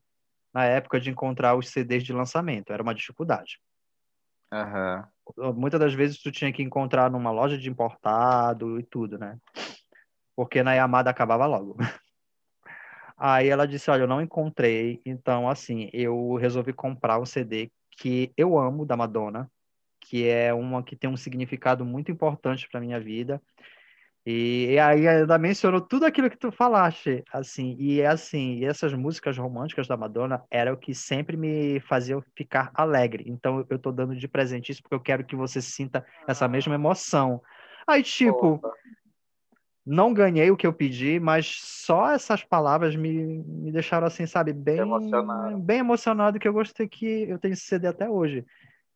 [0.54, 3.60] na época de encontrar os CDs de lançamento, era uma dificuldade.
[4.54, 5.06] Aham.
[5.56, 9.38] muitas das vezes tu tinha que encontrar numa loja de importado e tudo, né?
[10.34, 11.76] Porque na Yamada acabava logo.
[13.18, 18.34] Aí ela disse, olha, eu não encontrei, então assim, eu resolvi comprar um CD que
[18.38, 19.50] eu amo da Madonna,
[20.06, 23.41] que é uma que tem um significado muito importante para minha vida.
[24.26, 28.66] E, e aí ainda mencionou tudo aquilo que tu falaste, assim, e é assim, e
[28.66, 33.24] essas músicas românticas da Madonna era o que sempre me faziam ficar alegre.
[33.28, 36.74] Então eu tô dando de presente isso porque eu quero que você sinta essa mesma
[36.74, 37.39] emoção.
[37.86, 38.74] Aí, tipo, Opa.
[39.86, 44.53] não ganhei o que eu pedi, mas só essas palavras me, me deixaram assim, sabe,
[44.53, 45.60] bem Emocionado.
[45.60, 48.43] bem emocionado que eu gostei que eu tenho esse CD até hoje.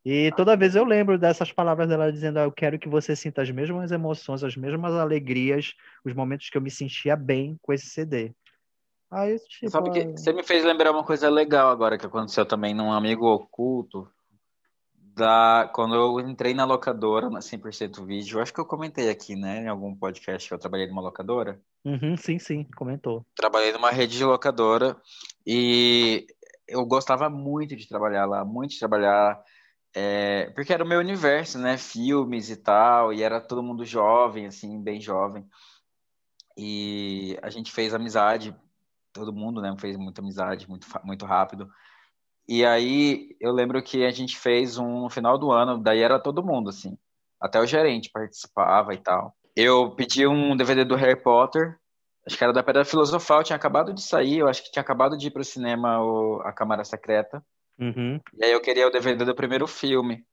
[0.05, 3.41] E toda vez eu lembro dessas palavras dela dizendo, ah, eu quero que você sinta
[3.41, 5.73] as mesmas emoções, as mesmas alegrias,
[6.05, 8.33] os momentos que eu me sentia bem com esse CD.
[9.11, 12.73] Aí, tipo, Sabe que você me fez lembrar uma coisa legal agora que aconteceu também
[12.73, 14.07] num amigo oculto.
[14.93, 19.35] Da, quando eu entrei na locadora, na 100% Vídeo, eu acho que eu comentei aqui,
[19.35, 21.59] né, em algum podcast que eu trabalhei numa locadora.
[21.83, 23.25] Uhum, sim, sim, comentou.
[23.35, 24.95] Trabalhei numa rede de locadora
[25.45, 26.25] e
[26.67, 29.43] eu gostava muito de trabalhar lá, muito de trabalhar,
[29.93, 34.45] é, porque era o meu universo, né, filmes e tal, e era todo mundo jovem,
[34.45, 35.47] assim, bem jovem.
[36.57, 38.55] E a gente fez amizade,
[39.13, 41.69] todo mundo, né, fez muita amizade, muito, muito rápido.
[42.47, 46.19] E aí eu lembro que a gente fez um no final do ano, daí era
[46.19, 46.97] todo mundo, assim.
[47.39, 49.35] Até o gerente participava e tal.
[49.55, 51.77] Eu pedi um DVD do Harry Potter,
[52.25, 55.17] acho que era da Pedra Filosofal, tinha acabado de sair, eu acho que tinha acabado
[55.17, 57.43] de ir cinema o, A Câmara Secreta.
[57.79, 60.25] Uhum, E aí eu queria o DVD do primeiro filme.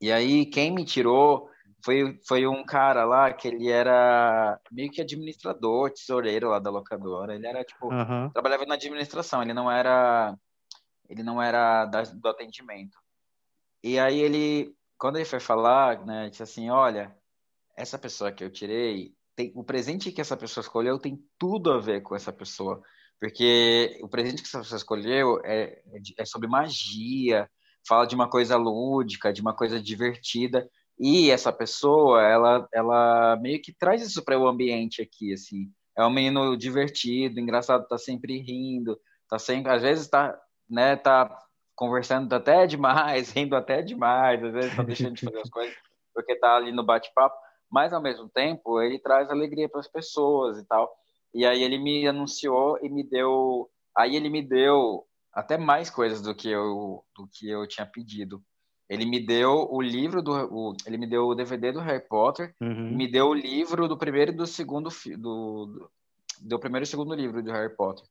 [0.00, 1.48] E aí quem me tirou
[1.84, 7.34] foi, foi um cara lá que ele era meio que administrador, tesoureiro lá da locadora.
[7.34, 10.36] Ele era tipo aham, trabalhava na administração, ele não era
[11.08, 12.98] ele não era da- do atendimento.
[13.82, 17.14] E aí ele, quando ele foi falar, né, disse assim, olha,
[17.76, 21.78] essa pessoa que eu tirei, tem, o presente que essa pessoa escolheu tem tudo a
[21.80, 22.82] ver com essa pessoa,
[23.22, 27.48] porque o presente que pessoa escolheu é, é é sobre magia,
[27.86, 30.68] fala de uma coisa lúdica, de uma coisa divertida,
[30.98, 35.70] e essa pessoa, ela, ela meio que traz isso para o ambiente aqui, assim.
[35.96, 38.98] É um menino divertido, engraçado, tá sempre rindo,
[39.28, 40.36] tá sempre, às vezes tá,
[40.68, 41.32] né, tá
[41.76, 45.76] conversando até demais, rindo até demais, às vezes tá deixando de fazer as coisas
[46.12, 47.36] porque tá ali no bate-papo,
[47.70, 50.92] mas ao mesmo tempo ele traz alegria para as pessoas e tal.
[51.34, 56.20] E aí ele me anunciou e me deu, aí ele me deu até mais coisas
[56.20, 58.42] do que eu do que eu tinha pedido.
[58.88, 62.54] Ele me deu o livro do, o, ele me deu o DVD do Harry Potter,
[62.60, 62.94] uhum.
[62.94, 65.90] me deu o livro do primeiro e do segundo do, do,
[66.42, 68.04] do primeiro e segundo livro do Harry Potter.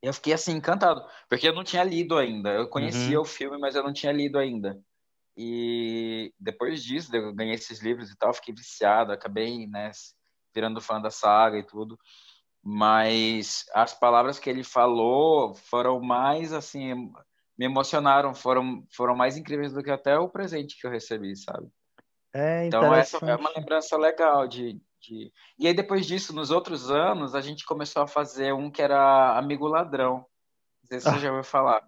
[0.00, 2.50] Eu fiquei assim encantado, porque eu não tinha lido ainda.
[2.50, 3.22] Eu conhecia Uhum.
[3.22, 4.80] o filme, mas eu não tinha lido ainda.
[5.36, 9.90] E depois disso, eu ganhei esses livros e tal, fiquei viciado, acabei, né,
[10.54, 11.98] virando fã da saga e tudo.
[12.62, 16.94] Mas as palavras que ele falou foram mais assim,
[17.56, 21.68] me emocionaram, foram foram mais incríveis do que até o presente que eu recebi, sabe?
[22.32, 25.32] É Então essa é uma lembrança legal de, de...
[25.58, 29.38] E aí depois disso, nos outros anos, a gente começou a fazer um que era
[29.38, 30.26] Amigo Ladrão.
[30.82, 31.18] Não sei se você Ah.
[31.18, 31.82] já ouviu falar.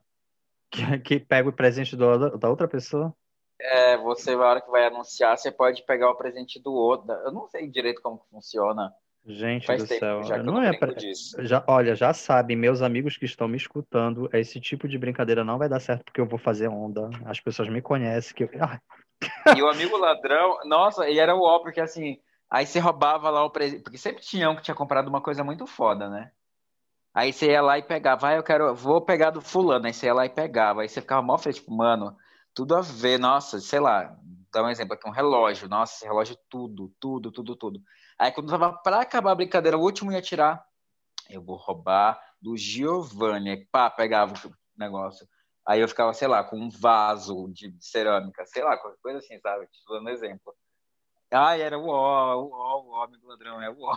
[0.71, 3.15] Que, que pega o presente do, da outra pessoa.
[3.63, 7.13] É, você, na hora que vai anunciar, você pode pegar o presente do outro.
[7.13, 8.93] Eu não sei direito como funciona.
[9.27, 10.23] Gente Faz do céu.
[10.23, 10.95] já Não não é pra...
[11.41, 15.59] já, olha, já sabem, meus amigos que estão me escutando, esse tipo de brincadeira não
[15.59, 17.11] vai dar certo porque eu vou fazer onda.
[17.27, 18.51] As pessoas me conhecem que eu...
[18.59, 18.81] Ah,
[19.57, 23.45] E o Amigo Ladrão, nossa, e era o ó, porque assim, aí você roubava lá
[23.45, 26.31] o presente, porque sempre tinha um que tinha comprado uma coisa muito foda, né?
[27.13, 30.07] Aí você ia lá e pegava, vai, eu quero, vou pegar do fulano, aí você
[30.07, 32.17] ia lá e pegava, aí você ficava mó feliz, tipo, mano,
[32.55, 34.17] tudo a ver, nossa, sei lá,
[34.53, 37.81] dá um exemplo aqui, um relógio, nossa, esse relógio tudo, tudo, tudo, tudo.
[38.19, 40.65] Aí quando tava pra acabar a brincadeira, o último ia tirar,
[41.29, 43.67] eu vou roubar do Giovanni.
[43.67, 45.27] Pá, pegava o negócio.
[45.67, 49.39] Aí eu ficava, sei lá, com um vaso de cerâmica, sei lá, qualquer coisa assim,
[49.41, 49.67] sabe?
[49.67, 50.55] Te dando exemplo.
[51.31, 53.97] Ai, era o ó, o ó, o ó, amigo ladrão, é o ó.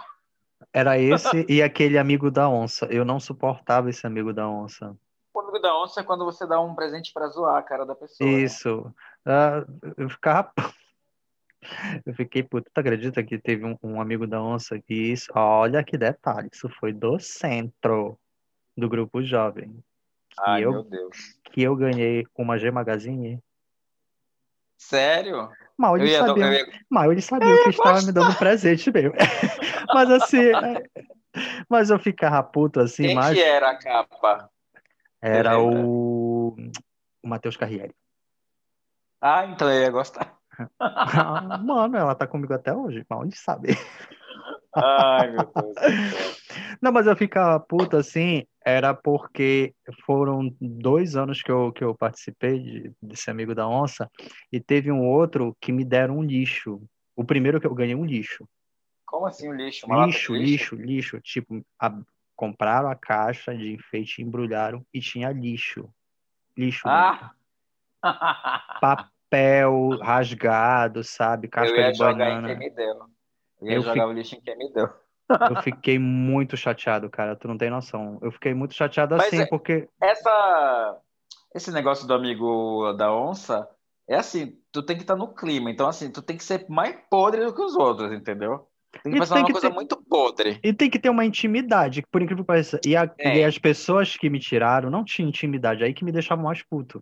[0.72, 2.86] Era esse e aquele amigo da onça.
[2.86, 4.96] Eu não suportava esse amigo da onça.
[5.34, 7.96] O amigo da onça é quando você dá um presente pra zoar a cara da
[7.96, 8.30] pessoa.
[8.30, 8.38] né?
[8.38, 8.94] Isso.
[9.26, 9.66] Ah,
[9.98, 10.52] eu ficava.
[12.06, 15.32] Eu fiquei, puta, tu acredita que teve um, um amigo da onça que isso.
[15.34, 18.20] Olha que detalhe, isso foi do centro
[18.76, 19.72] do grupo jovem.
[20.30, 21.40] Que Ai, eu, meu Deus.
[21.46, 23.42] que eu ganhei uma G Magazine.
[24.78, 25.50] Sério?
[25.78, 28.92] Mal Eu eles ia, eu sabiam, ia- mal eles sabiam que estava me dando presente
[28.92, 29.14] mesmo.
[29.94, 30.84] Mas assim, é,
[31.70, 34.50] mas eu ficava puto assim, Quem mas que era a capa?
[35.24, 36.56] Era o,
[37.24, 37.96] o Matheus Carriere.
[39.22, 40.38] Ah, então eu ia gostar.
[40.80, 43.74] Ah, Mano, ela tá comigo até hoje, mal eles sabem.
[44.76, 45.76] Ai, meu Deus.
[46.82, 49.74] Não, mas eu ficava puto assim, era porque
[50.06, 54.10] foram dois anos que eu, que eu participei de, desse amigo da onça,
[54.52, 56.82] e teve um outro que me deram um lixo.
[57.16, 58.48] O primeiro que eu ganhei um lixo.
[59.06, 59.86] Como assim o lixo?
[59.86, 61.22] Uma de Lixo, lixo, lixo.
[61.22, 62.02] Tipo, a-
[62.36, 65.90] compraram a caixa de enfeite, embrulharam e tinha lixo.
[66.58, 66.88] Lixo.
[66.88, 67.32] Ah!
[68.80, 71.48] Papel rasgado, sabe?
[71.48, 72.48] Eu Casca ia de jogar em banana.
[72.48, 72.96] quem me deu.
[73.62, 74.90] Eu ia Eu jogar fi- o lixo em quem me deu.
[75.50, 77.36] Eu fiquei muito chateado, cara.
[77.36, 78.20] Tu não tem noção.
[78.22, 81.00] Eu fiquei muito chateado Mas assim, é- porque Essa,
[81.56, 83.68] esse negócio do amigo da onça
[84.08, 85.72] é assim, tu tem que estar no clima.
[85.72, 88.68] Então, assim, tu tem que ser mais podre do que os outros, entendeu?
[89.02, 90.60] Tem que numa que coisa ter- muito podre.
[90.64, 92.80] E tem que ter uma intimidade, por incrível que pareça.
[92.86, 93.38] E, a- É.
[93.38, 97.02] e as pessoas que me tiraram não tinham intimidade, aí que me deixava mais puto.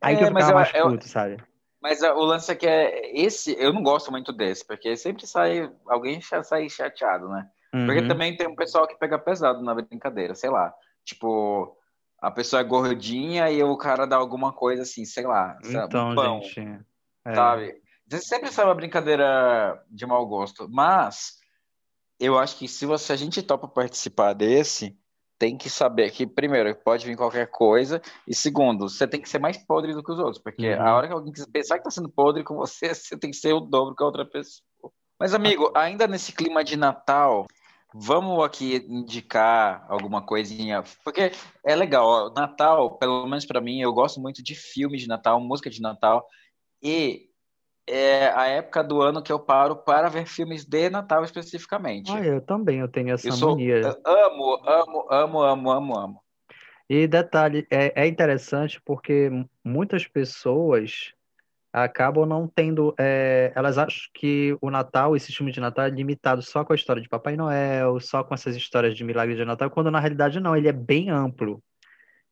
[0.00, 1.36] Aí É, que eu ficava eu- mais eu- puto, sabe?
[1.80, 5.26] Mas ah, o lance é que é esse, eu não gosto muito desse, porque sempre
[5.26, 7.46] sai, alguém sai chateado, né?
[7.70, 8.08] Porque Uhum.
[8.08, 10.72] também tem um pessoal que pega pesado na brincadeira, sei lá.
[11.04, 11.76] Tipo,
[12.22, 16.40] a pessoa é gordinha e o cara dá alguma coisa assim, sei lá, Então, pão,
[16.42, 16.60] gente.
[17.26, 17.34] é.
[17.34, 17.74] sabe?
[18.20, 21.38] Sempre sai uma brincadeira de mau gosto, mas
[22.18, 24.96] eu acho que se você, a gente topa participar desse,
[25.38, 29.38] tem que saber que, primeiro, pode vir qualquer coisa, e segundo, você tem que ser
[29.38, 30.80] mais podre do que os outros, porque Uhum.
[30.80, 33.52] a hora que alguém pensar que tá sendo podre com você, você tem que ser
[33.52, 34.62] o dobro que a outra pessoa.
[35.18, 37.46] Mas, amigo, ainda nesse clima de Natal,
[37.92, 41.32] vamos aqui indicar alguma coisinha, porque
[41.64, 45.40] é legal, ó, Natal, pelo menos pra mim, eu gosto muito de filmes de Natal,
[45.40, 46.26] música de Natal,
[46.82, 47.28] e
[47.86, 52.10] é a época do ano que eu paro para ver filmes de Natal especificamente.
[52.10, 53.96] Ah, eu também, eu tenho essa Eu sou, mania.
[54.04, 56.24] amo, amo, amo, amo, amo, amo.
[56.88, 59.30] E detalhe, é, é interessante porque
[59.62, 61.14] muitas pessoas
[61.72, 62.94] acabam não tendo.
[62.98, 66.76] é, elas acham que o Natal, esse filme de Natal, é limitado só com a
[66.76, 70.38] história de Papai Noel, só com essas histórias de milagre de Natal, quando na realidade
[70.38, 71.62] não, ele é bem amplo.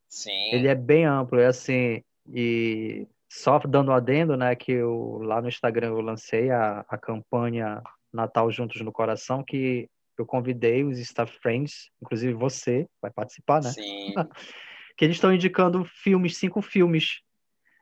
[0.09, 0.51] Sim.
[0.53, 5.41] Ele é bem amplo, é assim, e só dando um adendo, né, que eu, lá
[5.41, 10.99] no Instagram eu lancei a, a campanha Natal Juntos no Coração, que eu convidei os
[10.99, 13.71] Staff Friends, inclusive você vai participar, né?
[13.71, 14.13] Sim.
[14.99, 17.21] que eles estão indicando filmes, cinco filmes.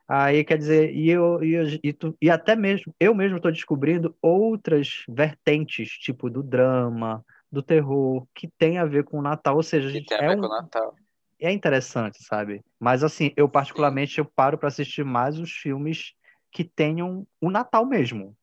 [0.06, 3.50] Aí, quer dizer, e, eu, e, eu- e, tu- e até mesmo, eu mesmo estou
[3.50, 9.56] descobrindo outras vertentes, tipo do drama, do terror, que tem a ver com o Natal.
[9.56, 10.94] Ou seja, a Que gente, tem a é, ver um, com o Natal.
[11.40, 12.62] É interessante, sabe?
[12.78, 16.12] Mas assim, eu particularmente eu paro para assistir mais os filmes
[16.52, 18.36] que tenham o Natal mesmo,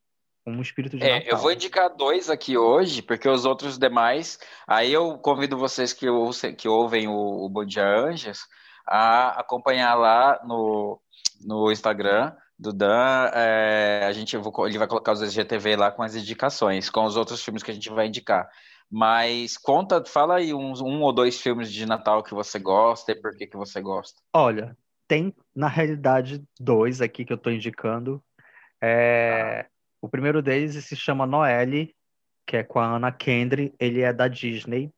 [0.46, 1.40] um espírito de É, eu Natal.
[1.40, 4.40] vou indicar dois aqui hoje, porque os outros demais.
[4.66, 8.40] Aí eu convido vocês que, ouçam- que ouvem o, o Bom Dia Anjos
[8.88, 11.00] a acompanhar lá no,
[11.42, 13.30] no Instagram do Dan.
[13.34, 17.16] é, a gente, eu ele vai colocar os SGTV lá com as indicações, com os
[17.18, 18.50] outros filmes que a gente vai indicar.
[18.90, 23.16] Mas conta, fala aí uns, um ou dois filmes de Natal que você gosta e
[23.16, 24.22] por que que você gosta.
[24.34, 24.78] Olha,
[25.08, 28.24] tem na realidade dois aqui que eu estou indicando.
[28.82, 29.66] É,
[30.02, 31.94] O primeiro deles se chama Noelle,
[32.46, 33.76] que é com a Anna Kendrick.
[33.80, 34.92] Ele é da Disney.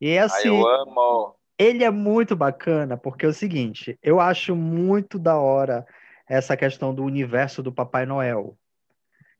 [0.00, 1.34] E é Ah, assim, eu amo.
[1.58, 5.86] ele é muito bacana porque é o seguinte, eu acho muito da hora
[6.28, 8.56] essa questão do universo do Papai Noel.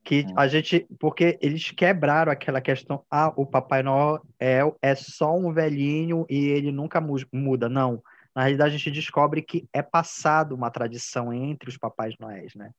[0.05, 0.35] Que Hum.
[0.37, 5.51] a gente, porque eles quebraram aquela questão, ah, o Papai Noel é, é só um
[5.53, 7.69] velhinho e ele nunca mu- muda.
[7.71, 8.03] Não.
[8.35, 12.71] Na realidade, a gente descobre que é passado uma tradição entre os Papais Noéis, né?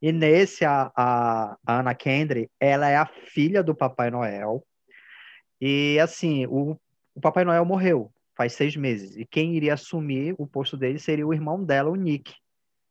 [0.00, 4.64] E nesse, a, a, a Anna Kendrick, ela é a filha do Papai Noel.
[5.60, 6.76] E assim, o,
[7.14, 9.16] o Papai Noel morreu faz seis meses.
[9.16, 12.34] E quem iria assumir o posto dele seria o irmão dela, o Nick.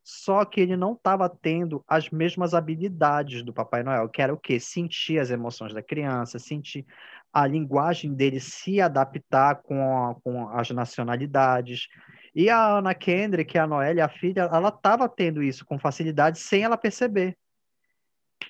[0.03, 4.37] Só que ele não estava tendo as mesmas habilidades do Papai Noel, que era o
[4.37, 4.59] quê?
[4.59, 6.85] Sentir as emoções da criança, sentir
[7.31, 11.87] a linguagem dele se adaptar com, a, com as nacionalidades.
[12.33, 16.63] E a Ana Kendrick, a Noelle, a filha, ela estava tendo isso com facilidade sem
[16.63, 17.37] ela perceber.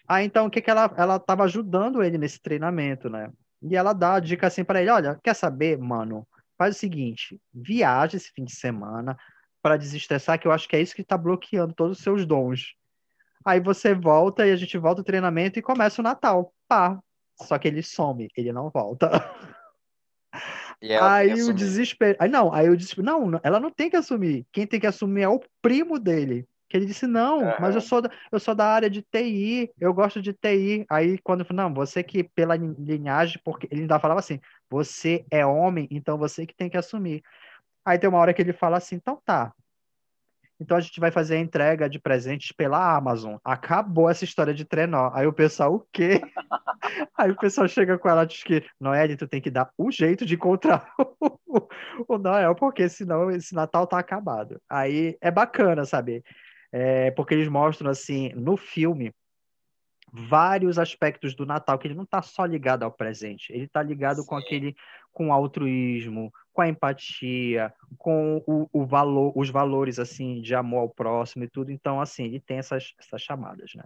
[0.08, 3.30] Aí então o que que ela ela estava ajudando ele nesse treinamento, né?
[3.62, 6.28] E ela dá a dica assim para ele, olha, quer saber, mano?
[6.58, 9.18] Faz o seguinte, viaja esse fim de semana
[9.62, 12.76] para desestressar, que eu acho que é isso que está bloqueando todos os seus dons.
[13.46, 16.54] Aí você volta e a gente volta o treinamento e começa o Natal.
[16.68, 17.00] Pá.
[17.42, 19.10] Só que ele some, ele não volta.
[21.00, 22.18] aí o desespero.
[22.20, 23.06] Aí não, aí o desespero.
[23.06, 24.46] Não, ela não tem que assumir.
[24.52, 26.48] Quem tem que assumir é o primo dele.
[26.68, 27.54] Que ele disse, não, uhum.
[27.60, 30.86] mas eu sou, da, eu sou da área de TI, eu gosto de TI.
[30.90, 34.40] Aí quando não, você que pela linhagem, porque ele ainda falava assim,
[34.70, 37.22] você é homem, então você que tem que assumir.
[37.86, 39.54] Aí tem uma hora que ele fala assim, então tá.
[40.60, 43.38] Então a gente vai fazer a entrega de presentes pela Amazon.
[43.44, 45.10] Acabou essa história de trenó.
[45.14, 46.22] Aí o pessoal, o quê?
[47.18, 50.24] Aí o pessoal chega com ela, diz que, Noelle, tu tem que dar um jeito
[50.24, 51.68] de encontrar o,
[52.08, 54.62] o Noel, porque senão esse Natal tá acabado.
[54.70, 56.24] Aí é bacana, sabe?
[56.72, 59.14] é, porque eles mostram assim no filme
[60.14, 64.22] vários aspectos do Natal que ele não está só ligado ao presente, ele está ligado
[64.22, 64.28] Sim.
[64.28, 64.76] com aquele
[65.12, 70.90] com altruísmo, com a empatia, com o, o, valor, os valores assim de amor ao
[70.90, 71.72] próximo e tudo.
[71.72, 73.84] Então assim ele tem essas, essas chamadas, né?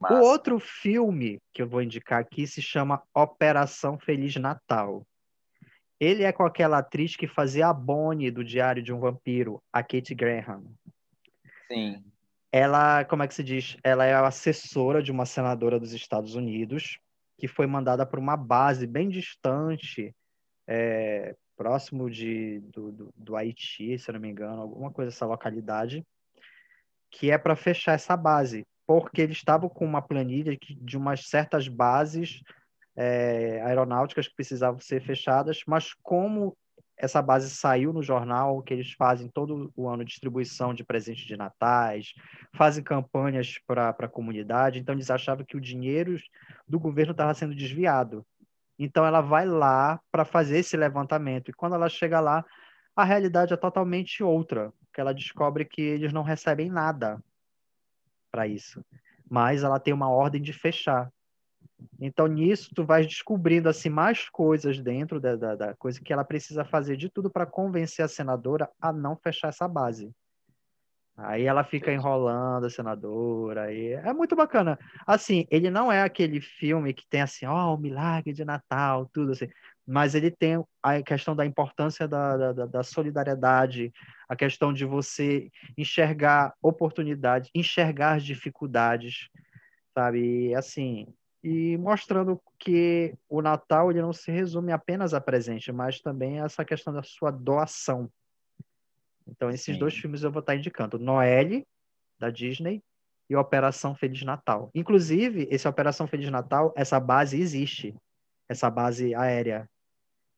[0.00, 0.14] Massa.
[0.14, 5.06] O outro filme que eu vou indicar aqui se chama Operação Feliz Natal.
[5.98, 9.82] Ele é com aquela atriz que fazia a Bonnie do Diário de um Vampiro, a
[9.82, 10.64] Kate Graham.
[11.68, 12.02] Sim.
[12.50, 13.76] Ela, como é que se diz?
[13.84, 16.98] Ela é assessora de uma senadora dos Estados Unidos
[17.40, 20.14] que foi mandada para uma base bem distante,
[20.68, 25.26] é, próximo de, do, do, do, Haiti, se eu não me engano, alguma coisa essa
[25.26, 26.02] localidade,
[27.10, 31.68] que é para fechar essa base, porque eles estavam com uma planilha de umas certas
[31.68, 32.40] bases
[32.96, 36.56] é, aeronáuticas que precisavam ser fechadas, mas como
[36.96, 41.36] essa base saiu no jornal, que eles fazem todo o ano distribuição de presentes de
[41.36, 42.14] natais,
[42.54, 46.16] fazem campanhas para a comunidade, então eles achavam que o dinheiro
[46.66, 48.24] do governo estava sendo desviado.
[48.82, 52.42] Então ela vai lá para fazer esse levantamento, e quando ela chega lá,
[52.96, 57.22] a realidade é totalmente outra, que ela descobre que eles não recebem nada
[58.32, 58.82] para isso,
[59.28, 61.12] mas ela tem uma ordem de fechar.
[62.00, 66.24] Então, nisso, tu vais descobrindo assim mais coisas dentro da, da, da coisa que ela
[66.24, 70.10] precisa fazer de tudo para convencer a senadora a não fechar essa base.
[71.22, 74.78] Aí ela fica enrolando a senadora, aí é muito bacana.
[75.06, 79.06] Assim, ele não é aquele filme que tem assim, ó, oh, o milagre de Natal,
[79.12, 79.48] tudo assim,
[79.86, 83.92] mas ele tem a questão da importância da, da, da solidariedade,
[84.28, 89.28] a questão de você enxergar oportunidades, enxergar dificuldades,
[89.94, 90.50] sabe?
[90.50, 91.06] E, assim,
[91.42, 96.64] e mostrando que o Natal ele não se resume apenas a presente, mas também essa
[96.64, 98.10] questão da sua doação.
[99.30, 99.78] Então, esses Sim.
[99.78, 101.66] dois filmes eu vou estar indicando: Noelle,
[102.18, 102.82] da Disney,
[103.28, 104.70] e Operação Feliz Natal.
[104.74, 107.94] Inclusive, esse Operação Feliz Natal, essa base existe,
[108.48, 109.68] essa base aérea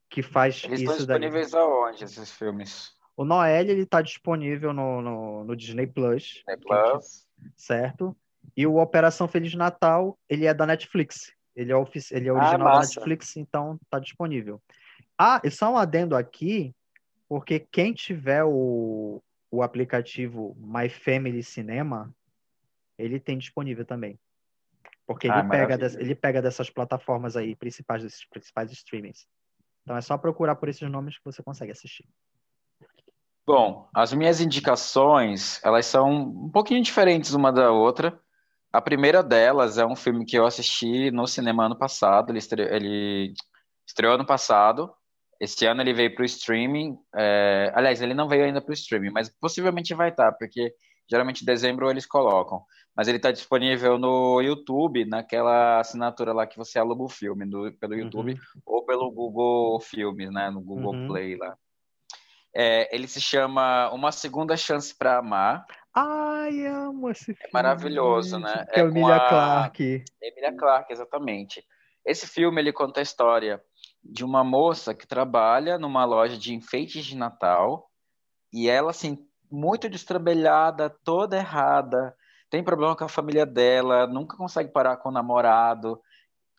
[0.09, 1.61] que faz Eles isso estão disponíveis daí.
[1.61, 2.93] aonde esses filmes?
[3.17, 6.23] O Noelle ele está disponível no, no, no, Disney Plus.
[6.23, 7.27] Disney Plus.
[7.55, 8.15] Certo?
[8.55, 11.31] E o Operação Feliz Natal, ele é da Netflix.
[11.55, 11.75] Ele é,
[12.11, 14.61] ele é ah, original ah, da Netflix, então tá disponível.
[15.17, 16.75] Ah, e só um adendo aqui,
[17.33, 19.19] porque quem tiver o,
[19.49, 22.13] o aplicativo My Family Cinema,
[22.95, 24.19] ele tem disponível também.
[25.07, 29.25] Porque ele, ah, pega des, ele pega dessas plataformas aí, principais, desses principais streamings.
[29.81, 32.07] Então é só procurar por esses nomes que você consegue assistir.
[33.47, 38.21] Bom, as minhas indicações, elas são um pouquinho diferentes uma da outra.
[38.71, 42.29] A primeira delas é um filme que eu assisti no cinema ano passado.
[42.29, 43.33] Ele estreou, ele
[43.87, 44.93] estreou ano passado.
[45.43, 46.97] Este ano ele veio para o streaming.
[47.13, 47.69] É...
[47.75, 50.73] Aliás, ele não veio ainda para o streaming, mas possivelmente vai estar, tá, porque
[51.05, 52.63] geralmente em dezembro eles colocam.
[52.95, 57.73] Mas ele está disponível no YouTube, naquela assinatura lá que você aluga o filme, do,
[57.73, 58.61] pelo YouTube uhum.
[58.65, 60.49] ou pelo Google Filmes, né?
[60.49, 61.07] No Google uhum.
[61.07, 61.57] Play lá.
[62.55, 65.65] É, ele se chama Uma Segunda Chance para Amar.
[65.93, 67.41] Ai, amo esse filme.
[67.43, 68.65] É maravilhoso, né?
[68.69, 69.27] é, é Emilia a...
[69.27, 70.05] Clarke.
[70.21, 71.65] Emilia Clarke, exatamente.
[72.05, 73.61] Esse filme ele conta a história
[74.03, 77.89] de uma moça que trabalha numa loja de enfeites de Natal
[78.51, 79.17] e ela, assim,
[79.51, 82.15] muito destrambelhada, toda errada,
[82.49, 85.99] tem problema com a família dela, nunca consegue parar com o namorado.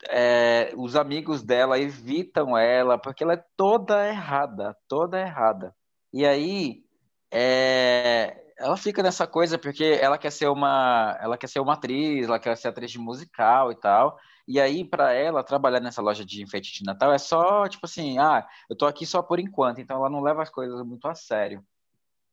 [0.08, 5.72] É, os amigos dela evitam ela porque ela é toda errada, toda errada.
[6.12, 6.82] E aí,
[7.32, 12.26] é, ela fica nessa coisa porque ela quer ser uma, ela quer ser uma atriz,
[12.26, 14.18] ela quer ser atriz de musical e tal.
[14.46, 18.18] E aí, para ela, trabalhar nessa loja de enfeite de Natal é só, tipo assim,
[18.18, 21.14] ah, eu tô aqui só por enquanto, então ela não leva as coisas muito a
[21.14, 21.64] sério.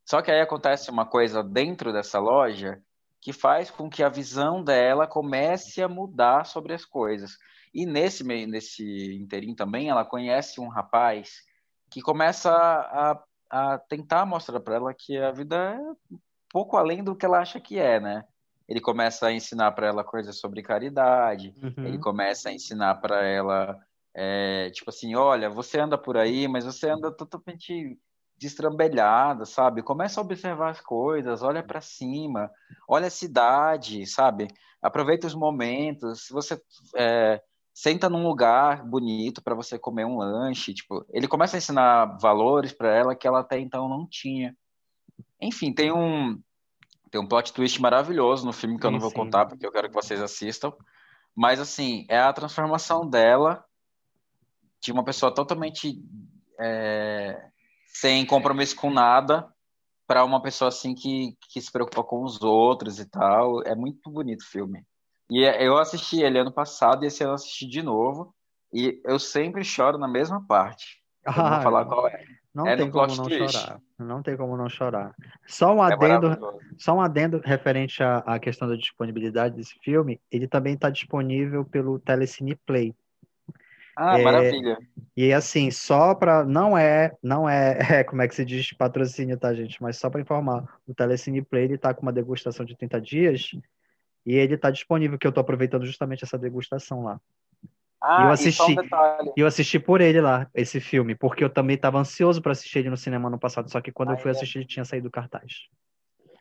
[0.06, 2.82] Só que aí acontece uma coisa dentro dessa loja
[3.22, 7.38] que faz com que a visão dela comece a mudar sobre as coisas.
[7.74, 11.44] E nesse meio, nesse interim também, ela conhece um rapaz
[11.90, 15.80] que começa a, a tentar mostrar para ela que a vida é
[16.50, 18.26] pouco além do que ela acha que é, né?
[18.72, 21.86] Ele começa a ensinar para ela coisas sobre caridade, uhum.
[21.86, 23.78] ele começa a ensinar para ela,
[24.16, 28.00] é, tipo assim, olha, você anda por aí, mas você anda totalmente
[28.38, 29.84] destrambelhada, sabe?
[29.84, 32.50] Começa a observar as coisas, olha para cima,
[32.88, 34.48] olha a cidade, sabe?
[34.82, 36.28] Aproveita os momentos.
[36.28, 36.58] Se você
[36.96, 37.42] é,
[37.74, 42.72] senta num lugar bonito para você comer um lanche, tipo, ele começa a ensinar valores
[42.72, 44.56] para ela que ela até então não tinha.
[45.42, 46.42] Enfim, tem um
[47.12, 49.16] tem um plot twist maravilhoso no filme que sim, eu não vou sim.
[49.16, 50.74] contar porque eu quero que vocês assistam.
[51.36, 53.64] Mas assim, é a transformação dela
[54.82, 56.02] de uma pessoa totalmente
[56.60, 57.38] é,
[57.86, 59.48] sem compromisso com nada
[60.08, 63.62] para uma pessoa assim que, que se preocupa com os outros e tal.
[63.64, 64.86] É muito bonito o filme.
[65.30, 68.34] E é, eu assisti ele ano passado e esse ano eu assisti de novo.
[68.74, 71.02] E eu sempre choro na mesma parte.
[71.26, 72.26] Eu ah, vou falar qual é.
[72.54, 73.54] Não é tem como não twist.
[73.54, 73.82] chorar.
[73.98, 75.16] Não tem como não chorar.
[75.48, 80.20] Só um é adendo, só um adendo referente à, à questão da disponibilidade desse filme.
[80.30, 82.94] Ele também está disponível pelo Telecine Play.
[83.96, 84.78] Ah, é, maravilha.
[85.16, 89.38] E assim, só para não é, não é, é, como é que se diz patrocínio,
[89.38, 89.82] tá, gente?
[89.82, 93.52] Mas só para informar, o Telecine Play ele tá com uma degustação de 30 dias
[94.26, 97.20] e ele está disponível, que eu estou aproveitando justamente essa degustação lá.
[98.02, 102.00] Ah, eu assisti, um eu assisti por ele lá, esse filme, porque eu também estava
[102.00, 104.32] ansioso para assistir ele no cinema no passado, só que quando eu fui é.
[104.32, 105.68] assistir ele tinha saído do cartaz.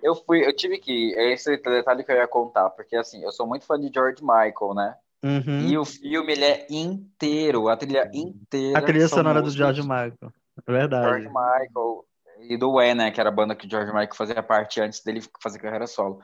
[0.03, 3.31] Eu fui, eu tive que, é esse detalhe que eu ia contar, porque assim, eu
[3.31, 4.95] sou muito fã de George Michael, né?
[5.23, 5.67] Uhum.
[5.69, 8.79] E o filme ele é inteiro, a trilha inteira.
[8.79, 10.33] A trilha sonora do George Michael,
[10.67, 11.05] é verdade.
[11.05, 12.05] George Michael
[12.49, 15.03] e do Wham, né, que era a banda que o George Michael fazia parte antes
[15.05, 16.21] dele fazer carreira solo.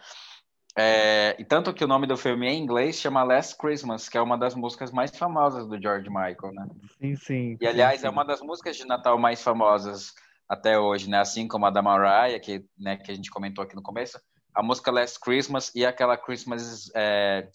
[0.79, 4.21] É, e tanto que o nome do filme em inglês chama Last Christmas, que é
[4.21, 6.67] uma das músicas mais famosas do George Michael, né?
[6.99, 7.59] Sim, sim.
[7.59, 8.07] E aliás, sim, sim.
[8.07, 10.15] é uma das músicas de Natal mais famosas
[10.47, 11.19] até hoje, né?
[11.19, 14.21] Assim como a da Mariah, que, né, que a gente comentou aqui no começo.
[14.55, 17.49] A música Last Christmas e aquela Christmas é,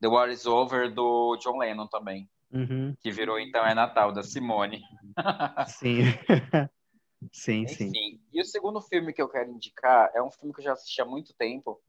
[0.00, 2.30] The War Is Over do John Lennon também.
[2.52, 2.94] Uhum.
[3.00, 4.82] Que virou então é Natal, da Simone.
[5.66, 6.02] Sim.
[7.32, 8.20] sim, Enfim, sim.
[8.32, 11.00] E o segundo filme que eu quero indicar é um filme que eu já assisti
[11.02, 11.80] há muito tempo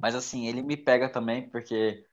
[0.00, 2.04] mas assim, ele me pega também porque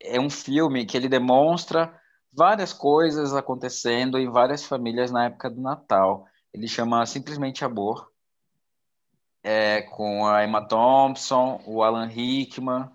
[0.00, 1.98] é um filme que ele demonstra
[2.32, 6.26] várias coisas acontecendo em várias famílias na época do Natal.
[6.52, 8.10] Ele chama simplesmente Amor,
[9.42, 12.90] é, com a Emma Thompson, o Alan Rickman,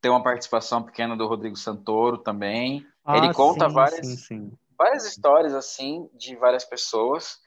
[0.00, 2.86] tem uma participação pequena do Rodrigo Santoro também.
[3.04, 4.52] Ah, ele conta sim, várias, sim, sim.
[4.78, 7.40] várias histórias assim de várias pessoas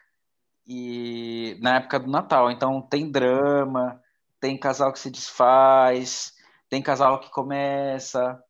[0.67, 2.51] e na época do Natal.
[2.51, 4.01] Então tem drama,
[4.39, 6.33] tem casal que se desfaz,
[6.69, 8.41] tem casal que começa,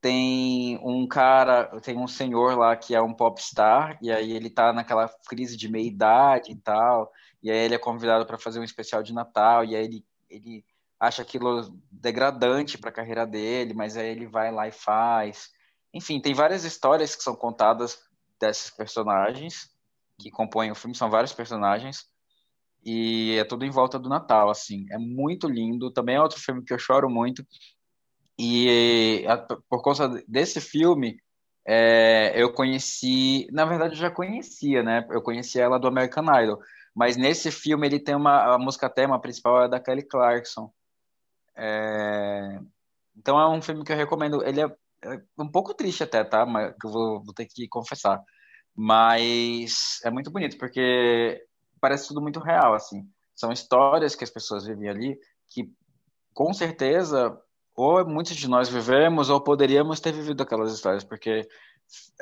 [0.00, 4.72] tem um cara, tem um senhor lá que é um popstar, e aí ele tá
[4.72, 7.10] naquela crise de meia-idade e tal,
[7.42, 10.64] e aí ele é convidado para fazer um especial de Natal, e aí ele, ele
[11.00, 15.50] acha aquilo degradante para a carreira dele, mas aí ele vai lá e faz.
[15.92, 17.98] Enfim, tem várias histórias que são contadas
[18.38, 19.70] desses personagens
[20.18, 22.06] que compõem o filme, são vários personagens,
[22.84, 24.86] e é tudo em volta do Natal, assim.
[24.90, 25.90] É muito lindo.
[25.90, 27.44] Também é outro filme que eu choro muito.
[28.38, 29.24] E
[29.68, 31.18] por causa desse filme,
[31.66, 33.48] é, eu conheci.
[33.52, 35.06] Na verdade, eu já conhecia, né?
[35.10, 36.58] Eu conhecia ela do American Idol.
[36.94, 38.54] Mas nesse filme ele tem uma.
[38.54, 40.72] A música tema principal é da Kelly Clarkson.
[41.56, 42.60] É,
[43.16, 44.44] então é um filme que eu recomendo.
[44.44, 44.66] Ele é,
[45.04, 46.44] é um pouco triste até, tá?
[46.44, 48.22] Mas que eu vou, vou ter que confessar.
[48.76, 51.44] Mas é muito bonito, porque
[51.84, 53.06] parece tudo muito real, assim.
[53.34, 55.20] São histórias que as pessoas vivem ali
[55.50, 55.70] que,
[56.32, 57.38] com certeza,
[57.76, 61.46] ou muitos de nós vivemos ou poderíamos ter vivido aquelas histórias, porque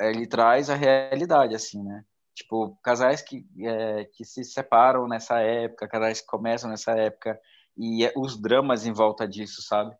[0.01, 2.03] ele traz a realidade, assim, né?
[2.35, 7.39] Tipo, casais que, é, que se separam nessa época, casais que começam nessa época,
[7.77, 9.95] e é, os dramas em volta disso, sabe?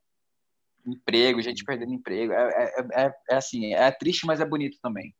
[0.85, 2.33] Emprego, gente perdendo emprego.
[2.33, 5.15] É, é, é, é assim, é triste, mas é bonito também.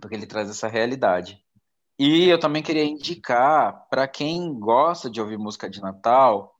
[0.00, 1.44] Porque ele traz essa realidade.
[1.98, 6.56] E eu também queria indicar para quem gosta de ouvir música de Natal,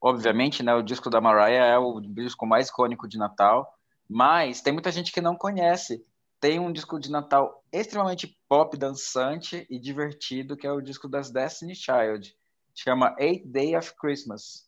[0.00, 3.70] obviamente, né, o disco da Mariah é o disco mais icônico de Natal,
[4.08, 6.02] mas tem muita gente que não conhece.
[6.40, 11.30] Tem um disco de Natal extremamente pop, dançante e divertido, que é o disco das
[11.30, 12.34] Destiny Child.
[12.74, 14.66] chama Eight Day of Christmas.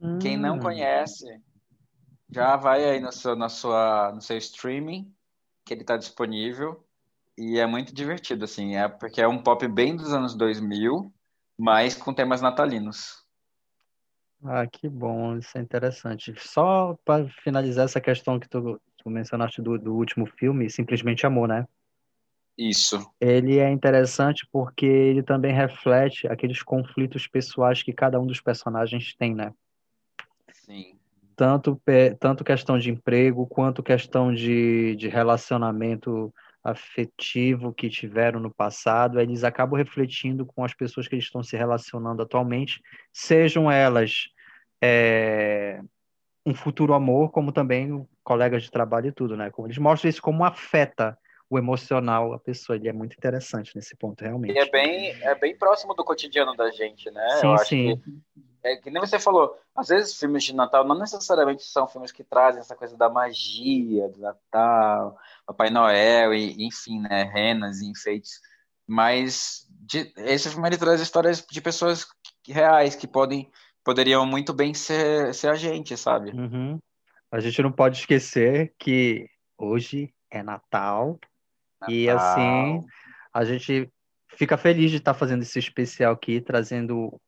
[0.00, 0.18] Hum.
[0.18, 1.40] Quem não conhece,
[2.28, 5.14] já vai aí no seu, na sua, no seu streaming,
[5.64, 6.84] que ele está disponível.
[7.36, 11.12] E é muito divertido, assim, é porque é um pop bem dos anos 2000,
[11.58, 13.22] mas com temas natalinos.
[14.44, 16.34] Ah, que bom, isso é interessante.
[16.36, 21.48] Só para finalizar essa questão que tu, tu mencionaste do, do último filme, Simplesmente Amor,
[21.48, 21.66] né?
[22.58, 23.10] Isso.
[23.20, 29.14] Ele é interessante porque ele também reflete aqueles conflitos pessoais que cada um dos personagens
[29.14, 29.54] tem, né?
[30.52, 30.98] Sim.
[31.34, 31.80] Tanto,
[32.20, 36.32] tanto questão de emprego quanto questão de, de relacionamento
[36.62, 41.56] afetivo que tiveram no passado, eles acabam refletindo com as pessoas que eles estão se
[41.56, 42.80] relacionando atualmente,
[43.12, 44.28] sejam elas
[44.80, 45.80] é,
[46.44, 49.50] um futuro amor, como também colegas de trabalho e tudo, né?
[49.50, 51.16] Como eles mostram isso como afeta
[51.48, 52.76] o emocional a pessoa.
[52.76, 54.54] Ele é muito interessante nesse ponto, realmente.
[54.54, 57.28] E é bem, é bem próximo do cotidiano da gente, né?
[57.40, 57.96] Sim, Eu acho sim.
[57.96, 62.10] que, é que nem você falou, às vezes filmes de Natal não necessariamente são filmes
[62.10, 65.18] que trazem essa coisa da magia do Natal,
[65.52, 67.24] Papai Noel, e, enfim, né?
[67.24, 68.40] Renas e enfeites.
[68.86, 72.06] Mas de, esse filme ele traz histórias de pessoas
[72.46, 73.50] reais que podem
[73.84, 76.30] poderiam muito bem ser, ser a gente, sabe?
[76.30, 76.78] Uhum.
[77.30, 79.28] A gente não pode esquecer que
[79.58, 81.18] hoje é Natal,
[81.88, 82.84] e assim, Natal.
[83.32, 83.90] a gente
[84.36, 87.20] fica feliz de estar fazendo esse especial aqui, trazendo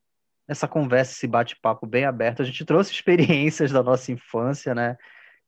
[0.46, 2.42] essa conversa, esse bate-papo bem aberto.
[2.42, 4.96] A gente trouxe experiências da nossa infância, né?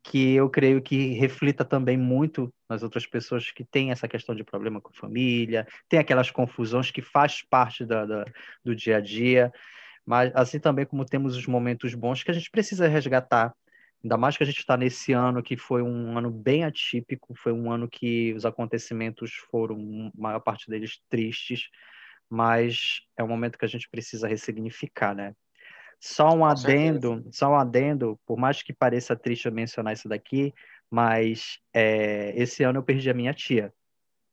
[0.09, 4.45] Que eu creio que reflita também muito nas outras pessoas que têm essa questão de
[4.45, 8.25] problema com família, tem aquelas confusões que faz parte da, da-
[8.65, 9.53] do dia a dia,
[10.07, 13.55] mas assim também como temos os momentos bons que a gente precisa resgatar.
[14.05, 17.53] Ainda mais que a gente está nesse ano que foi um ano bem atípico, foi
[17.53, 21.69] um ano que os acontecimentos foram, a maior parte deles, tristes,
[22.31, 25.35] mas é um momento que a gente precisa ressignificar, né?
[25.99, 30.53] Só um adendo, só um adendo, por mais que pareça triste eu mencionar isso daqui,
[30.91, 33.73] mas é, esse ano eu perdi a minha tia,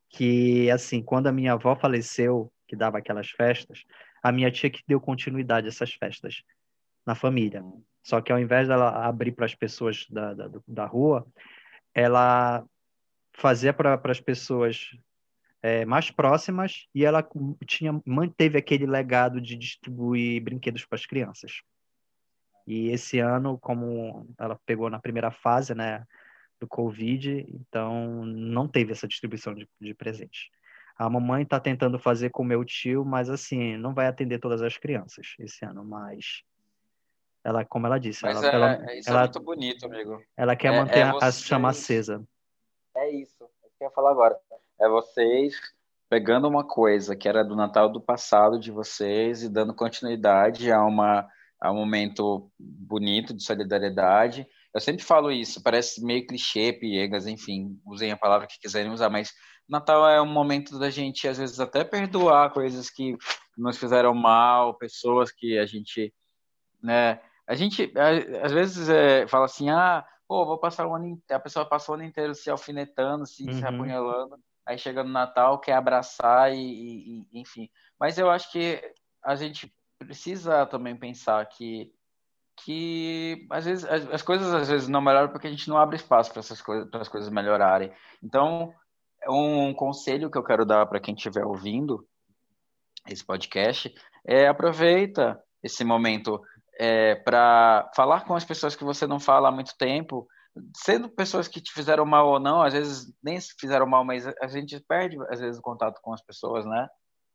[0.09, 3.83] que assim, quando a minha avó faleceu, que dava aquelas festas,
[4.21, 6.43] a minha tia que deu continuidade a essas festas
[7.05, 7.63] na família.
[8.03, 11.25] Só que ao invés dela abrir para as pessoas da, da, da rua,
[11.93, 12.65] ela
[13.33, 14.91] fazia para as pessoas
[15.63, 17.25] é, mais próximas e ela
[17.65, 21.61] tinha manteve aquele legado de distribuir brinquedos para as crianças.
[22.67, 26.05] E esse ano, como ela pegou na primeira fase, né,
[26.59, 30.51] do Covid, então não teve essa distribuição de, de presente.
[30.97, 34.61] A mamãe está tentando fazer com o meu tio, mas assim, não vai atender todas
[34.61, 36.43] as crianças esse ano, mas
[37.43, 40.23] ela, como ela disse, Mas ela, é, ela, é- isso ela, é muito bonito, amigo.
[40.35, 42.23] ela quer é- manter é a, a chama acesa.
[42.95, 44.37] É isso, é eu ia falar agora.
[44.83, 45.55] É vocês
[46.09, 50.83] pegando uma coisa que era do Natal do passado de vocês e dando continuidade a
[50.83, 51.25] uma
[51.59, 54.45] a um momento bonito de solidariedade.
[54.73, 59.09] Eu sempre falo isso, parece meio clichê, piegas, enfim, usem a palavra que quiserem usar,
[59.09, 59.31] mas
[59.69, 63.15] Natal é um momento da gente às vezes até perdoar coisas que
[63.57, 66.13] nos fizeram mal, pessoas que a gente,
[66.81, 67.89] né, a gente
[68.43, 71.95] às vezes é, fala assim, ah, pô, vou passar o ano inteiro, a pessoa passou
[71.95, 73.67] o ano inteiro se alfinetando, se, se Uhum.
[73.67, 77.69] apunhalando, aí chega no Natal, quer abraçar e, e- e- enfim.
[77.99, 78.81] Mas eu acho que
[79.23, 81.91] a gente precisa também pensar que
[82.63, 85.95] que às vezes as, as coisas às vezes não melhoram porque a gente não abre
[85.95, 87.91] espaço para essas coisas, para as coisas melhorarem.
[88.21, 88.71] Então,
[89.27, 92.07] um conselho que eu quero dar para quem estiver ouvindo
[93.07, 93.93] esse podcast
[94.25, 96.41] é aproveita esse momento
[96.77, 100.27] é, para falar com as pessoas que você não fala há muito tempo,
[100.75, 104.25] sendo pessoas que te fizeram mal ou não, às vezes nem se fizeram mal, mas
[104.27, 106.87] a gente perde às vezes o contato com as pessoas, né?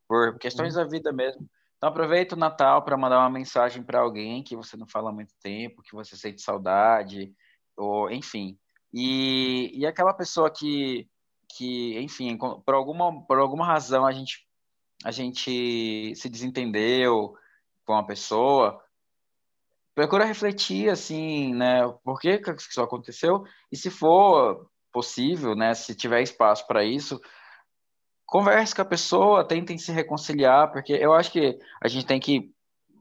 [0.07, 1.47] Por questões da vida mesmo.
[1.77, 5.13] Então aproveita o Natal para mandar uma mensagem para alguém que você não fala há
[5.13, 7.33] muito tempo, que você sente saudade,
[7.77, 8.57] ou enfim.
[8.93, 11.07] E, e aquela pessoa que,
[11.47, 14.45] que, enfim, por alguma, por alguma razão a gente,
[15.05, 17.33] a gente se desentendeu
[17.85, 18.83] com a pessoa,
[19.99, 25.93] procura refletir, assim, né, por que que isso aconteceu, e se for possível, né, se
[25.93, 27.19] tiver espaço para isso,
[28.25, 32.49] converse com a pessoa, tentem se reconciliar, porque eu acho que a gente tem que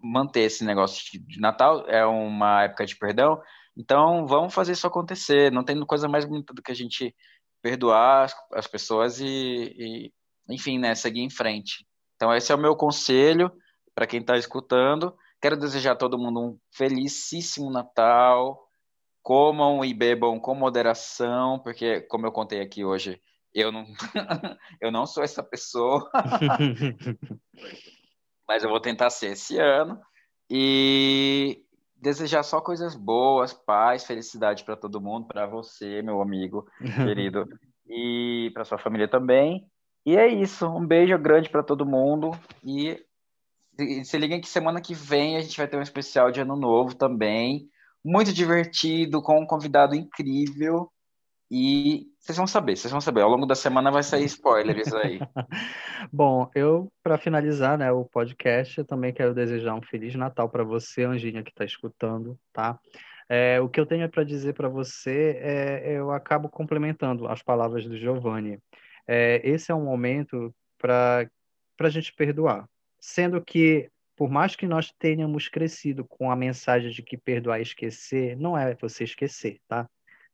[0.03, 3.41] manter esse negócio de Natal, é uma época de perdão,
[3.77, 7.15] então vamos fazer isso acontecer, não tem coisa mais bonita do que a gente
[7.63, 10.13] perdoar as, as pessoas e, e,
[10.51, 11.87] enfim, né, seguir em frente.
[12.17, 13.53] Então esse é o meu conselho
[13.95, 18.67] para quem está escutando, Quero desejar a todo mundo um felicíssimo Natal.
[19.23, 23.21] Comam e bebam com moderação, porque, como eu contei aqui hoje,
[23.53, 23.85] eu não,
[24.81, 26.11] eu não sou essa pessoa.
[28.49, 30.01] Mas eu vou tentar ser esse ano.
[30.51, 31.63] E
[31.95, 36.67] desejar só coisas boas, paz, felicidade para todo mundo, para você, meu amigo
[37.05, 37.47] querido,
[37.87, 39.67] e para sua família também.
[40.07, 40.67] E é isso.
[40.67, 42.31] Um beijo grande para todo mundo
[42.65, 43.05] e
[44.05, 46.95] se liguem que semana que vem a gente vai ter um especial de ano novo
[46.95, 47.69] também,
[48.05, 50.91] muito divertido, com um convidado incrível.
[51.51, 53.23] E vocês vão saber, vocês vão saber.
[53.23, 55.19] Ao longo da semana vai sair spoilers aí.
[56.13, 60.63] Bom, eu, para finalizar, né, o podcast, eu também quero desejar um Feliz Natal para
[60.63, 62.79] você, Anjinha, que está escutando, tá?
[63.31, 67.87] É, o que eu tenho para dizer para você é, eu acabo complementando as palavras
[67.87, 68.59] do Giovanni.
[69.07, 71.29] É, esse é um momento para
[71.81, 72.67] a gente perdoar.
[73.01, 77.63] Sendo que, por mais que nós tenhamos crescido com a mensagem de que perdoar e
[77.63, 79.89] esquecer, não é você esquecer, tá?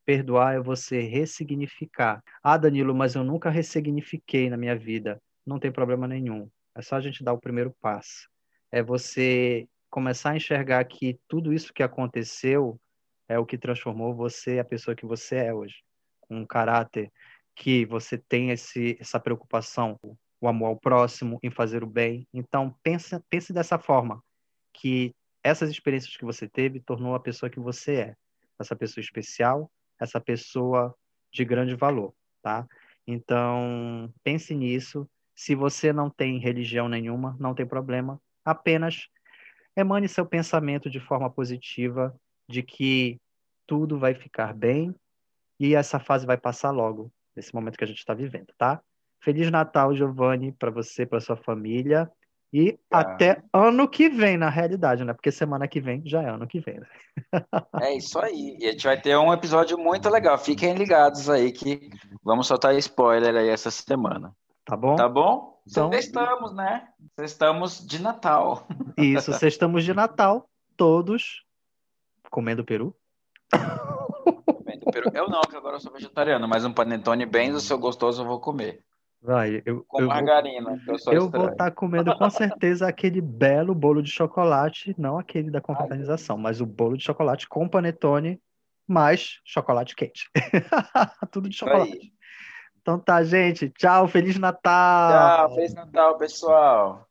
[0.04, 2.22] Perdoar é você ressignificar.
[2.42, 5.20] Ah, Danilo, mas eu nunca ressignifiquei na minha vida.
[5.46, 6.48] Não tem problema nenhum.
[6.74, 8.28] É só a gente dar o primeiro passo.
[8.70, 12.80] É você começar a enxergar que tudo isso que aconteceu
[13.28, 15.76] é o que transformou você a pessoa que você é hoje.
[16.20, 17.12] Com um caráter
[17.54, 19.98] que você tem esse, essa preocupação,
[20.44, 22.26] o amor ao próximo, em fazer o bem.
[22.32, 24.22] Então, pense, pense dessa forma,
[24.72, 28.16] que essas experiências que você teve tornou a pessoa que você é.
[28.58, 30.94] Essa pessoa especial, essa pessoa
[31.32, 32.66] de grande valor, tá?
[33.06, 35.08] Então, pense nisso.
[35.34, 38.20] Se você não tem religião nenhuma, não tem problema.
[38.44, 39.08] Apenas
[39.76, 42.14] emane seu pensamento de forma positiva
[42.48, 43.20] de que
[43.66, 44.94] tudo vai ficar bem
[45.58, 48.80] e essa fase vai passar logo, nesse momento que a gente está vivendo, tá?
[49.24, 52.10] Feliz Natal, Giovanni, para você, para sua família.
[52.52, 53.00] E ah.
[53.00, 55.14] até ano que vem, na realidade, né?
[55.14, 56.78] Porque semana que vem já é ano que vem.
[56.78, 56.86] Né?
[57.82, 58.56] É isso aí.
[58.60, 60.38] E a gente vai ter um episódio muito legal.
[60.38, 61.90] Fiquem ligados aí que
[62.22, 64.32] vamos soltar spoiler aí essa semana.
[64.64, 64.94] Tá bom?
[64.94, 65.60] Tá bom?
[65.66, 66.86] Então, estamos, né?
[67.18, 68.68] Estamos de Natal.
[68.96, 71.44] Isso, estamos de Natal, todos
[72.30, 72.94] comendo peru.
[73.50, 75.10] Comendo peru.
[75.14, 78.26] Eu não, que agora eu sou vegetariano, mas um panetone bem do seu gostoso eu
[78.26, 78.84] vou comer.
[79.24, 83.22] Vai, eu, com eu margarina, vou, eu, eu vou estar tá comendo com certeza aquele
[83.22, 88.38] belo bolo de chocolate, não aquele da confraternização, mas o bolo de chocolate com panetone
[88.86, 90.28] mais chocolate quente.
[91.32, 92.12] Tudo de chocolate.
[92.82, 93.70] Então tá, gente.
[93.70, 95.38] Tchau, Feliz Natal!
[95.48, 97.08] Tchau, Feliz Natal, pessoal!